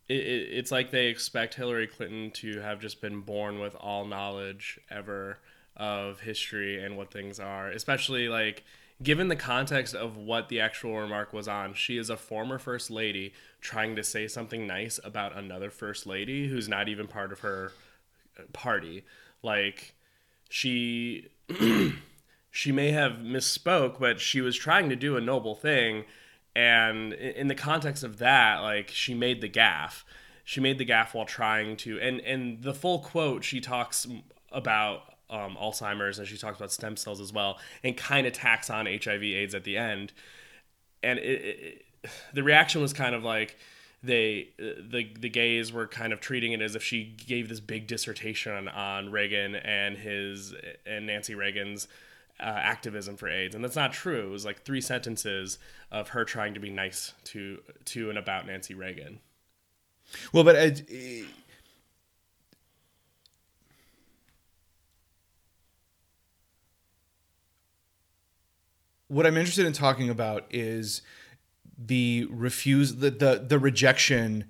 it, 0.08 0.18
it, 0.18 0.48
it's 0.52 0.70
like 0.70 0.92
they 0.92 1.06
expect 1.06 1.54
Hillary 1.54 1.88
Clinton 1.88 2.30
to 2.34 2.60
have 2.60 2.78
just 2.80 3.00
been 3.00 3.22
born 3.22 3.58
with 3.58 3.74
all 3.74 4.04
knowledge 4.04 4.78
ever 4.88 5.38
of 5.76 6.20
history 6.20 6.80
and 6.80 6.96
what 6.96 7.12
things 7.12 7.40
are, 7.40 7.70
especially 7.70 8.28
like 8.28 8.62
given 9.02 9.26
the 9.26 9.34
context 9.34 9.96
of 9.96 10.16
what 10.16 10.48
the 10.48 10.60
actual 10.60 10.96
remark 10.96 11.32
was 11.32 11.48
on. 11.48 11.74
She 11.74 11.98
is 11.98 12.08
a 12.08 12.16
former 12.16 12.60
first 12.60 12.88
lady 12.88 13.32
trying 13.60 13.96
to 13.96 14.04
say 14.04 14.28
something 14.28 14.64
nice 14.64 15.00
about 15.02 15.36
another 15.36 15.70
first 15.70 16.06
lady 16.06 16.46
who's 16.46 16.68
not 16.68 16.88
even 16.88 17.08
part 17.08 17.32
of 17.32 17.40
her 17.40 17.72
party. 18.52 19.02
Like 19.42 19.92
she 20.48 21.26
she 22.50 22.72
may 22.72 22.90
have 22.90 23.12
misspoke, 23.12 24.00
but 24.00 24.20
she 24.20 24.40
was 24.40 24.56
trying 24.56 24.88
to 24.88 24.96
do 24.96 25.16
a 25.16 25.20
noble 25.20 25.54
thing. 25.54 26.04
And 26.54 27.12
in 27.12 27.46
the 27.46 27.54
context 27.54 28.02
of 28.02 28.18
that, 28.18 28.58
like 28.58 28.88
she 28.88 29.14
made 29.14 29.40
the 29.40 29.48
gaff. 29.48 30.04
She 30.44 30.60
made 30.60 30.78
the 30.78 30.84
gaff 30.84 31.14
while 31.14 31.26
trying 31.26 31.76
to, 31.78 32.00
and 32.00 32.20
and 32.20 32.62
the 32.62 32.74
full 32.74 32.98
quote 32.98 33.44
she 33.44 33.60
talks 33.60 34.06
about 34.50 35.02
um, 35.30 35.56
Alzheimer's 35.60 36.18
and 36.18 36.26
she 36.26 36.36
talks 36.36 36.58
about 36.58 36.72
stem 36.72 36.96
cells 36.96 37.20
as 37.20 37.32
well, 37.32 37.58
and 37.84 37.96
kind 37.96 38.26
of 38.26 38.32
tacks 38.32 38.68
on 38.68 38.86
HIV/AIDS 38.86 39.54
at 39.54 39.62
the 39.62 39.76
end. 39.76 40.12
And 41.04 41.20
it, 41.20 41.84
it, 42.02 42.10
the 42.34 42.42
reaction 42.42 42.80
was 42.80 42.92
kind 42.92 43.14
of 43.14 43.22
like 43.22 43.56
they 44.02 44.48
the 44.58 45.12
the 45.18 45.28
gays 45.28 45.72
were 45.72 45.86
kind 45.86 46.12
of 46.12 46.20
treating 46.20 46.50
it 46.50 46.60
as 46.60 46.74
if 46.74 46.82
she 46.82 47.04
gave 47.04 47.48
this 47.48 47.60
big 47.60 47.86
dissertation 47.86 48.52
on, 48.52 48.68
on 48.68 49.12
Reagan 49.12 49.54
and 49.54 49.98
his 49.98 50.52
and 50.84 51.06
Nancy 51.06 51.36
Reagan's 51.36 51.86
uh, 52.40 52.44
activism 52.44 53.16
for 53.16 53.28
AIDS, 53.28 53.54
and 53.54 53.62
that's 53.62 53.76
not 53.76 53.92
true. 53.92 54.26
It 54.28 54.30
was 54.30 54.44
like 54.44 54.62
three 54.64 54.80
sentences 54.80 55.58
of 55.90 56.08
her 56.10 56.24
trying 56.24 56.54
to 56.54 56.60
be 56.60 56.70
nice 56.70 57.12
to 57.24 57.60
to 57.86 58.08
and 58.08 58.18
about 58.18 58.46
Nancy 58.46 58.74
Reagan. 58.74 59.20
Well, 60.32 60.44
but 60.44 60.56
it- 60.56 61.26
what 69.08 69.26
I'm 69.26 69.36
interested 69.36 69.66
in 69.66 69.72
talking 69.72 70.08
about 70.08 70.46
is 70.50 71.02
the 71.76 72.26
refuse 72.30 72.96
the, 72.96 73.10
the 73.10 73.44
the 73.46 73.58
rejection. 73.58 74.44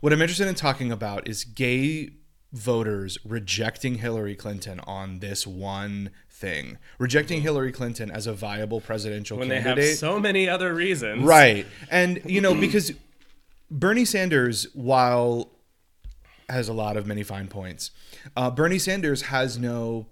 What 0.00 0.12
I'm 0.12 0.20
interested 0.20 0.48
in 0.48 0.54
talking 0.54 0.92
about 0.92 1.28
is 1.28 1.44
gay 1.44 2.10
voters 2.52 3.18
rejecting 3.24 3.96
Hillary 3.96 4.36
Clinton 4.36 4.80
on 4.80 5.18
this 5.18 5.46
one 5.46 6.10
thing, 6.34 6.78
rejecting 6.98 7.40
Hillary 7.42 7.70
Clinton 7.72 8.10
as 8.10 8.26
a 8.26 8.32
viable 8.32 8.80
presidential 8.80 9.38
When 9.38 9.48
they 9.48 9.60
candidate. 9.60 9.90
have 9.90 9.98
so 9.98 10.18
many 10.18 10.48
other 10.48 10.74
reasons, 10.74 11.22
Right. 11.22 11.64
And, 11.90 12.20
you 12.26 12.40
know, 12.40 12.54
because 12.54 12.92
Bernie 13.70 14.04
Sanders, 14.04 14.66
while 14.74 15.50
has 16.48 16.68
a 16.68 16.72
lot 16.72 16.96
of 16.96 17.06
many 17.06 17.22
fine 17.22 17.46
points, 17.48 17.90
uh, 18.36 18.50
Bernie 18.50 18.78
Sanders 18.80 19.22
has 19.22 19.56
no 19.58 20.06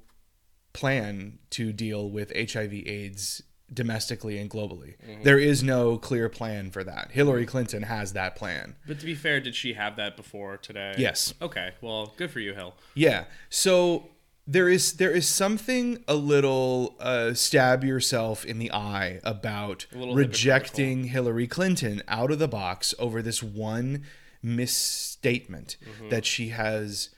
plan 0.73 1.39
to 1.51 1.73
deal 1.73 2.09
with 2.09 2.33
HIV 2.35 2.73
AIDS 2.73 3.43
domestically 3.73 4.39
and 4.39 4.49
globally. 4.51 4.95
There 5.23 5.39
is 5.39 5.63
no 5.63 5.97
clear 5.99 6.29
plan 6.29 6.71
for 6.71 6.85
that. 6.85 7.11
Hillary 7.11 7.47
Clinton 7.47 7.83
has 7.85 8.13
that 8.13 8.37
plan. 8.37 8.77
But 8.87 9.01
to 9.01 9.07
be 9.07 9.15
fair, 9.15 9.41
did 9.41 9.55
she 9.55 9.73
have 9.75 9.97
that 9.97 10.17
before 10.17 10.57
today? 10.59 10.95
Yes. 10.99 11.33
Okay. 11.43 11.73
Well, 11.81 12.13
good 12.17 12.31
for 12.31 12.41
you, 12.41 12.55
Hill. 12.55 12.75
Yeah. 12.95 13.25
So 13.51 14.11
there 14.47 14.69
is 14.69 14.95
there 14.95 15.11
is 15.13 15.29
something 15.29 16.03
a 16.09 16.15
little 16.15 16.97
uh, 17.01 17.33
stab 17.35 17.85
yourself 17.85 18.45
in 18.45 18.59
the 18.59 18.73
eye 18.73 19.21
about 19.23 19.87
rejecting 19.93 21.05
Hillary 21.05 21.47
Clinton 21.47 22.03
out 22.09 22.31
of 22.31 22.39
the 22.39 22.49
box 22.49 22.95
over 22.99 23.23
this 23.23 23.43
one 23.43 24.05
misstatement 24.43 25.77
Mm-hmm. 25.85 26.09
that 26.09 26.25
she 26.27 26.49
has 26.49 27.11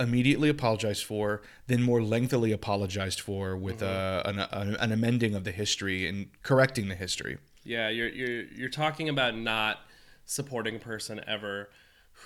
immediately 0.00 0.48
apologized 0.48 1.04
for, 1.04 1.42
then 1.68 1.82
more 1.82 2.02
lengthily 2.02 2.50
apologized 2.52 3.20
for 3.20 3.56
with 3.56 3.80
Mm-hmm. 3.80 4.38
uh, 4.38 4.44
an, 4.52 4.68
an, 4.68 4.76
an 4.76 4.92
amending 4.92 5.34
of 5.34 5.44
the 5.44 5.52
history 5.52 6.06
and 6.08 6.28
correcting 6.42 6.88
the 6.88 6.94
history. 6.94 7.38
Yeah, 7.64 7.88
you're 7.88 8.08
you're 8.08 8.42
you're 8.44 8.68
talking 8.68 9.08
about 9.08 9.36
not 9.36 9.78
supporting 10.26 10.76
a 10.76 10.80
person 10.80 11.20
ever 11.26 11.70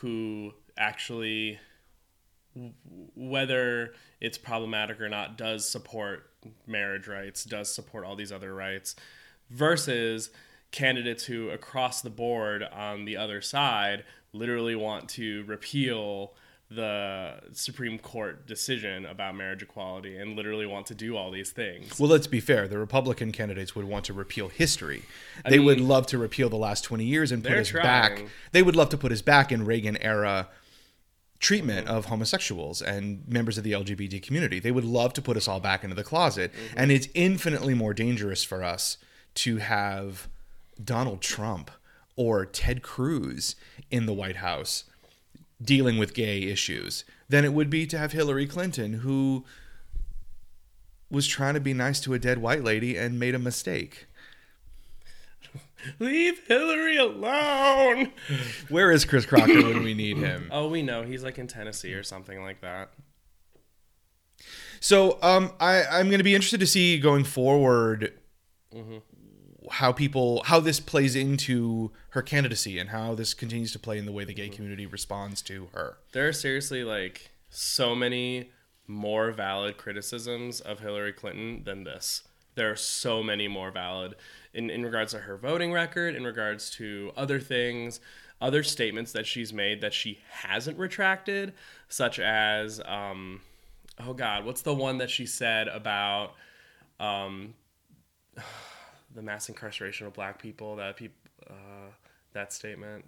who 0.00 0.52
actually 0.78 1.58
whether 3.14 3.92
it's 4.20 4.38
problematic 4.38 5.00
or 5.00 5.08
not 5.08 5.36
does 5.36 5.68
support 5.68 6.30
marriage 6.66 7.08
rights, 7.08 7.44
does 7.44 7.72
support 7.72 8.04
all 8.04 8.16
these 8.16 8.32
other 8.32 8.54
rights 8.54 8.96
versus 9.50 10.30
candidates 10.70 11.24
who 11.24 11.50
across 11.50 12.02
the 12.02 12.10
board 12.10 12.62
on 12.62 13.04
the 13.04 13.16
other 13.16 13.40
side 13.40 14.04
literally 14.32 14.74
want 14.74 15.08
to 15.08 15.44
repeal 15.44 16.34
the 16.68 17.34
Supreme 17.52 17.96
Court 17.98 18.46
decision 18.46 19.06
about 19.06 19.36
marriage 19.36 19.62
equality 19.62 20.16
and 20.16 20.34
literally 20.34 20.66
want 20.66 20.86
to 20.86 20.94
do 20.94 21.16
all 21.16 21.30
these 21.30 21.50
things. 21.50 21.98
Well, 21.98 22.10
let's 22.10 22.26
be 22.26 22.40
fair. 22.40 22.66
The 22.66 22.78
Republican 22.78 23.30
candidates 23.30 23.76
would 23.76 23.84
want 23.84 24.04
to 24.06 24.12
repeal 24.12 24.48
history. 24.48 25.04
They 25.48 25.60
would 25.60 25.80
love 25.80 26.08
to 26.08 26.18
repeal 26.18 26.48
the 26.48 26.56
last 26.56 26.82
20 26.82 27.04
years 27.04 27.30
and 27.30 27.44
put 27.44 27.52
us 27.52 27.70
back. 27.70 28.24
They 28.50 28.62
would 28.62 28.74
love 28.74 28.88
to 28.90 28.98
put 28.98 29.12
us 29.12 29.22
back 29.22 29.52
in 29.52 29.64
Reagan 29.64 29.96
era 29.98 30.48
treatment 31.38 31.86
mm-hmm. 31.86 31.96
of 31.96 32.06
homosexuals 32.06 32.82
and 32.82 33.26
members 33.28 33.58
of 33.58 33.64
the 33.64 33.72
LGBT 33.72 34.22
community. 34.22 34.58
They 34.58 34.70
would 34.70 34.84
love 34.84 35.12
to 35.14 35.22
put 35.22 35.36
us 35.36 35.48
all 35.48 35.60
back 35.60 35.84
into 35.84 35.96
the 35.96 36.04
closet. 36.04 36.52
Mm-hmm. 36.52 36.78
And 36.78 36.92
it's 36.92 37.08
infinitely 37.14 37.74
more 37.74 37.94
dangerous 37.94 38.42
for 38.44 38.62
us 38.62 38.98
to 39.36 39.58
have 39.58 40.28
Donald 40.82 41.20
Trump 41.20 41.70
or 42.16 42.46
Ted 42.46 42.82
Cruz 42.82 43.56
in 43.90 44.06
the 44.06 44.14
White 44.14 44.36
House 44.36 44.84
dealing 45.62 45.98
with 45.98 46.14
gay 46.14 46.42
issues 46.42 47.04
than 47.28 47.44
it 47.44 47.52
would 47.52 47.70
be 47.70 47.86
to 47.86 47.98
have 47.98 48.12
Hillary 48.12 48.46
Clinton 48.46 48.94
who 48.94 49.44
was 51.10 51.26
trying 51.26 51.54
to 51.54 51.60
be 51.60 51.72
nice 51.72 52.00
to 52.00 52.14
a 52.14 52.18
dead 52.18 52.38
white 52.38 52.64
lady 52.64 52.96
and 52.96 53.18
made 53.18 53.34
a 53.34 53.38
mistake. 53.38 54.06
Leave 55.98 56.40
Hillary 56.46 56.96
alone. 56.96 58.12
Where 58.68 58.90
is 58.90 59.04
Chris 59.04 59.26
Crocker 59.26 59.62
when 59.62 59.82
we 59.82 59.94
need 59.94 60.18
him? 60.18 60.48
Oh, 60.50 60.68
we 60.68 60.82
know 60.82 61.02
he's 61.02 61.22
like 61.22 61.38
in 61.38 61.46
Tennessee 61.46 61.94
or 61.94 62.02
something 62.02 62.42
like 62.42 62.60
that. 62.60 62.90
So 64.80 65.18
um, 65.22 65.52
I, 65.58 65.84
I'm 65.84 66.08
going 66.08 66.18
to 66.18 66.24
be 66.24 66.34
interested 66.34 66.60
to 66.60 66.66
see 66.66 66.98
going 66.98 67.24
forward 67.24 68.12
how 69.70 69.92
people 69.92 70.42
how 70.44 70.60
this 70.60 70.80
plays 70.80 71.16
into 71.16 71.90
her 72.10 72.22
candidacy 72.22 72.78
and 72.78 72.90
how 72.90 73.14
this 73.14 73.34
continues 73.34 73.72
to 73.72 73.78
play 73.78 73.98
in 73.98 74.06
the 74.06 74.12
way 74.12 74.24
the 74.24 74.34
gay 74.34 74.48
community 74.48 74.86
responds 74.86 75.42
to 75.42 75.68
her. 75.72 75.98
There 76.12 76.28
are 76.28 76.32
seriously 76.32 76.84
like 76.84 77.30
so 77.48 77.94
many 77.94 78.50
more 78.86 79.32
valid 79.32 79.76
criticisms 79.76 80.60
of 80.60 80.80
Hillary 80.80 81.12
Clinton 81.12 81.64
than 81.64 81.84
this. 81.84 82.22
There 82.54 82.70
are 82.70 82.76
so 82.76 83.22
many 83.22 83.48
more 83.48 83.70
valid 83.70 84.14
in, 84.56 84.70
in 84.70 84.84
regards 84.84 85.12
to 85.12 85.18
her 85.18 85.36
voting 85.36 85.72
record, 85.72 86.14
in 86.16 86.24
regards 86.24 86.70
to 86.70 87.12
other 87.16 87.38
things, 87.38 88.00
other 88.40 88.62
statements 88.62 89.12
that 89.12 89.26
she's 89.26 89.52
made 89.52 89.82
that 89.82 89.92
she 89.92 90.18
hasn't 90.30 90.78
retracted, 90.78 91.52
such 91.88 92.18
as, 92.18 92.80
um, 92.86 93.40
oh 94.04 94.14
God, 94.14 94.44
what's 94.44 94.62
the 94.62 94.74
one 94.74 94.98
that 94.98 95.10
she 95.10 95.26
said 95.26 95.68
about 95.68 96.34
um, 96.98 97.54
the 99.14 99.22
mass 99.22 99.48
incarceration 99.48 100.06
of 100.06 100.14
black 100.14 100.40
people? 100.40 100.76
That 100.76 100.98
uh, 101.48 101.90
that 102.32 102.52
statement. 102.52 103.04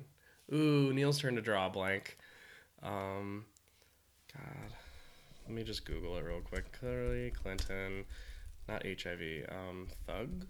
Ooh, 0.52 0.92
Neil's 0.92 1.18
turn 1.18 1.34
to 1.34 1.42
draw 1.42 1.66
a 1.66 1.70
blank. 1.70 2.16
Um, 2.82 3.44
God, 4.34 4.72
let 5.46 5.54
me 5.54 5.62
just 5.62 5.84
Google 5.84 6.16
it 6.16 6.24
real 6.24 6.40
quick. 6.40 6.64
Hillary 6.80 7.32
Clinton, 7.42 8.04
not 8.68 8.84
HIV. 8.84 9.46
Um, 9.50 9.88
thug. 10.06 10.46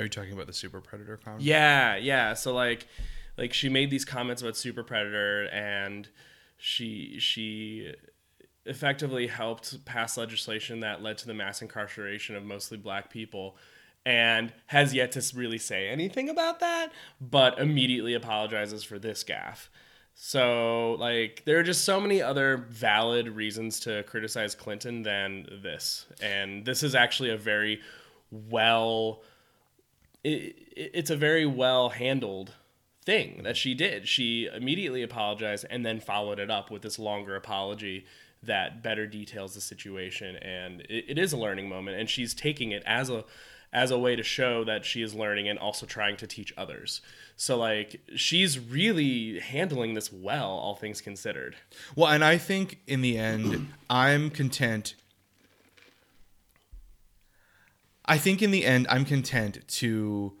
Are 0.00 0.04
you 0.04 0.08
talking 0.08 0.32
about 0.32 0.46
the 0.46 0.52
super 0.52 0.80
predator 0.80 1.18
comment? 1.18 1.42
Yeah, 1.42 1.96
yeah. 1.96 2.34
So 2.34 2.54
like, 2.54 2.86
like 3.36 3.52
she 3.52 3.68
made 3.68 3.90
these 3.90 4.04
comments 4.04 4.40
about 4.40 4.56
Super 4.56 4.82
Predator, 4.82 5.44
and 5.52 6.08
she 6.56 7.16
she 7.18 7.94
effectively 8.64 9.26
helped 9.26 9.84
pass 9.84 10.16
legislation 10.16 10.80
that 10.80 11.02
led 11.02 11.18
to 11.18 11.26
the 11.26 11.34
mass 11.34 11.62
incarceration 11.62 12.36
of 12.36 12.44
mostly 12.44 12.76
black 12.76 13.10
people 13.10 13.56
and 14.06 14.52
has 14.66 14.94
yet 14.94 15.12
to 15.12 15.22
really 15.34 15.58
say 15.58 15.88
anything 15.88 16.28
about 16.28 16.60
that 16.60 16.88
but 17.20 17.58
immediately 17.58 18.14
apologizes 18.14 18.84
for 18.84 18.98
this 18.98 19.24
gaffe 19.24 19.68
so 20.14 20.96
like 20.98 21.42
there 21.46 21.58
are 21.58 21.62
just 21.62 21.84
so 21.84 21.98
many 22.00 22.20
other 22.20 22.58
valid 22.68 23.28
reasons 23.28 23.80
to 23.80 24.02
criticize 24.04 24.54
clinton 24.54 25.02
than 25.02 25.46
this 25.62 26.06
and 26.22 26.64
this 26.66 26.82
is 26.82 26.94
actually 26.94 27.30
a 27.30 27.36
very 27.38 27.80
well 28.30 29.22
it, 30.24 30.56
it- 30.76 30.90
it's 30.94 31.10
a 31.10 31.16
very 31.16 31.46
well 31.46 31.90
handled 31.90 32.52
thing 33.04 33.42
that 33.44 33.56
she 33.56 33.74
did. 33.74 34.06
She 34.08 34.46
immediately 34.54 35.02
apologized 35.02 35.64
and 35.70 35.84
then 35.84 36.00
followed 36.00 36.38
it 36.38 36.50
up 36.50 36.70
with 36.70 36.82
this 36.82 36.98
longer 36.98 37.34
apology 37.36 38.04
that 38.42 38.82
better 38.82 39.06
details 39.06 39.54
the 39.54 39.60
situation. 39.60 40.36
And 40.36 40.80
it, 40.82 41.04
it 41.08 41.18
is 41.18 41.32
a 41.32 41.36
learning 41.36 41.68
moment, 41.68 41.98
and 41.98 42.08
she's 42.08 42.34
taking 42.34 42.70
it 42.72 42.82
as 42.86 43.10
a 43.10 43.24
as 43.72 43.92
a 43.92 43.98
way 43.98 44.16
to 44.16 44.22
show 44.24 44.64
that 44.64 44.84
she 44.84 45.00
is 45.00 45.14
learning 45.14 45.48
and 45.48 45.56
also 45.56 45.86
trying 45.86 46.16
to 46.16 46.26
teach 46.26 46.52
others. 46.56 47.00
So 47.36 47.56
like 47.56 48.00
she's 48.16 48.58
really 48.58 49.38
handling 49.38 49.94
this 49.94 50.12
well, 50.12 50.48
all 50.50 50.74
things 50.74 51.00
considered. 51.00 51.54
Well, 51.94 52.10
and 52.10 52.24
I 52.24 52.36
think 52.36 52.80
in 52.88 53.00
the 53.00 53.16
end, 53.16 53.68
I'm 53.88 54.28
content. 54.30 54.94
I 58.04 58.18
think 58.18 58.42
in 58.42 58.50
the 58.50 58.64
end, 58.64 58.86
I'm 58.88 59.04
content 59.04 59.66
to 59.68 60.36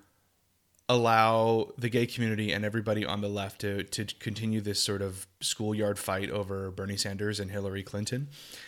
allow 0.90 1.68
the 1.78 1.88
gay 1.88 2.04
community 2.04 2.50
and 2.50 2.64
everybody 2.64 3.06
on 3.06 3.20
the 3.20 3.28
left 3.28 3.60
to, 3.60 3.84
to 3.84 4.04
continue 4.18 4.60
this 4.60 4.80
sort 4.80 5.00
of 5.00 5.24
schoolyard 5.40 6.00
fight 6.00 6.28
over 6.30 6.72
Bernie 6.72 6.96
Sanders 6.96 7.38
and 7.38 7.48
Hillary 7.48 7.84
Clinton. 7.84 8.26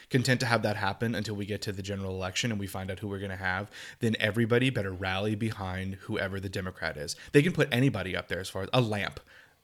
Content 0.09 0.39
to 0.39 0.47
have 0.47 0.63
that 0.63 0.77
happen 0.77 1.17
until 1.17 1.35
we 1.35 1.47
get 1.47 1.61
to 1.63 1.73
the 1.73 1.83
general 1.83 2.13
election 2.13 2.53
and 2.53 2.61
we 2.61 2.69
find 2.69 2.93
out 2.93 3.01
who 3.01 3.09
we're 3.09 3.19
going 3.19 3.33
to 3.33 3.37
have. 3.37 3.69
Then 3.99 4.15
everybody 4.21 4.71
better 4.71 4.93
rally 4.93 5.35
behind 5.35 5.97
whoever 6.03 6.39
the 6.39 6.49
Democrat 6.49 6.97
is. 6.97 7.17
They 7.33 7.43
can 7.43 7.53
put 7.53 7.69
anybody 7.73 8.17
up 8.17 8.29
there 8.29 8.39
as 8.39 8.49
far 8.49 8.63
as 8.63 8.69
a 8.73 8.81
lamp 8.81 9.19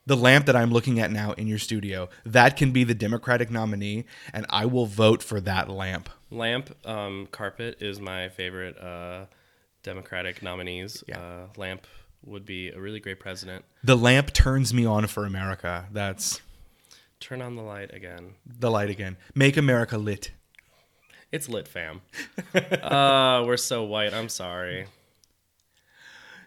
the 0.09 0.17
lamp 0.17 0.47
that 0.47 0.57
I'm 0.57 0.71
looking 0.71 0.99
at 0.99 1.13
now 1.13 1.33
in 1.33 1.47
your 1.47 1.59
studio, 1.59 2.09
that 2.25 2.57
can 2.57 2.73
be 2.73 2.83
the 2.83 2.95
Democratic 2.95 3.51
nominee, 3.51 4.07
and 4.33 4.47
I 4.49 4.65
will 4.65 4.87
vote 4.87 5.23
for 5.23 5.39
that 5.43 5.69
lamp. 5.69 6.09
Lamp 6.31 6.75
um, 6.87 7.29
Carpet 7.31 7.83
is 7.83 8.01
my 8.01 8.31
favorite 8.31 8.79
uh, 8.79 9.27
Democratic 9.83 10.43
nominees. 10.43 11.05
Yeah. 11.07 11.21
Uh, 11.21 11.47
Lamp 11.57 11.87
would 12.25 12.47
be 12.47 12.71
a 12.71 12.81
really 12.81 13.01
great 13.01 13.21
president. 13.21 13.65
The 13.85 13.97
lamp 13.97 14.33
turns 14.33 14.73
me 14.73 14.87
on 14.87 15.07
for 15.07 15.27
America. 15.27 15.87
That's 15.93 16.41
Turn 17.21 17.43
on 17.43 17.57
the 17.57 17.63
light 17.63 17.93
again. 17.93 18.35
The 18.47 18.71
light 18.71 18.91
again. 18.91 19.17
Make 19.35 19.57
America 19.57 19.99
lit. 19.99 20.31
It's 21.31 21.49
lit, 21.49 21.69
fam. 21.69 22.01
uh, 22.55 23.45
we're 23.47 23.57
so 23.59 23.85
white. 23.85 24.15
I'm 24.15 24.29
sorry. 24.29 24.87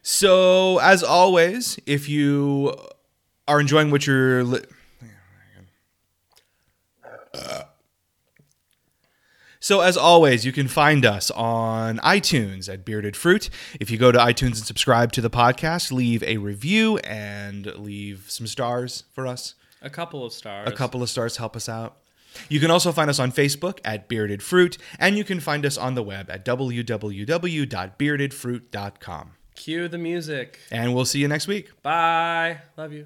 So, 0.01 0.79
as 0.79 1.03
always, 1.03 1.77
if 1.85 2.09
you 2.09 2.73
are 3.47 3.59
enjoying 3.59 3.91
what 3.91 4.07
you're. 4.07 4.43
Li- 4.43 4.61
so, 9.59 9.81
as 9.81 9.95
always, 9.95 10.43
you 10.45 10.51
can 10.51 10.67
find 10.67 11.05
us 11.05 11.29
on 11.31 11.99
iTunes 11.99 12.71
at 12.71 12.83
Bearded 12.83 13.15
Fruit. 13.15 13.49
If 13.79 13.91
you 13.91 13.97
go 13.97 14.11
to 14.11 14.17
iTunes 14.17 14.55
and 14.55 14.65
subscribe 14.65 15.11
to 15.13 15.21
the 15.21 15.29
podcast, 15.29 15.91
leave 15.91 16.23
a 16.23 16.37
review 16.37 16.97
and 16.99 17.67
leave 17.77 18.25
some 18.27 18.47
stars 18.47 19.03
for 19.13 19.27
us. 19.27 19.53
A 19.83 19.89
couple 19.89 20.25
of 20.25 20.33
stars. 20.33 20.67
A 20.67 20.71
couple 20.71 21.03
of 21.03 21.09
stars 21.09 21.37
help 21.37 21.55
us 21.55 21.69
out. 21.69 21.97
You 22.49 22.59
can 22.59 22.71
also 22.71 22.91
find 22.91 23.09
us 23.09 23.19
on 23.19 23.31
Facebook 23.31 23.79
at 23.85 24.07
Bearded 24.07 24.41
Fruit, 24.41 24.77
and 24.97 25.17
you 25.17 25.23
can 25.23 25.39
find 25.39 25.65
us 25.65 25.77
on 25.77 25.95
the 25.95 26.03
web 26.03 26.29
at 26.29 26.45
www.beardedfruit.com. 26.45 29.31
Cue 29.53 29.87
the 29.87 29.97
music. 29.97 30.59
And 30.71 30.95
we'll 30.95 31.05
see 31.05 31.19
you 31.19 31.27
next 31.27 31.47
week. 31.47 31.69
Bye. 31.83 32.61
Love 32.77 32.93
you. 32.93 33.05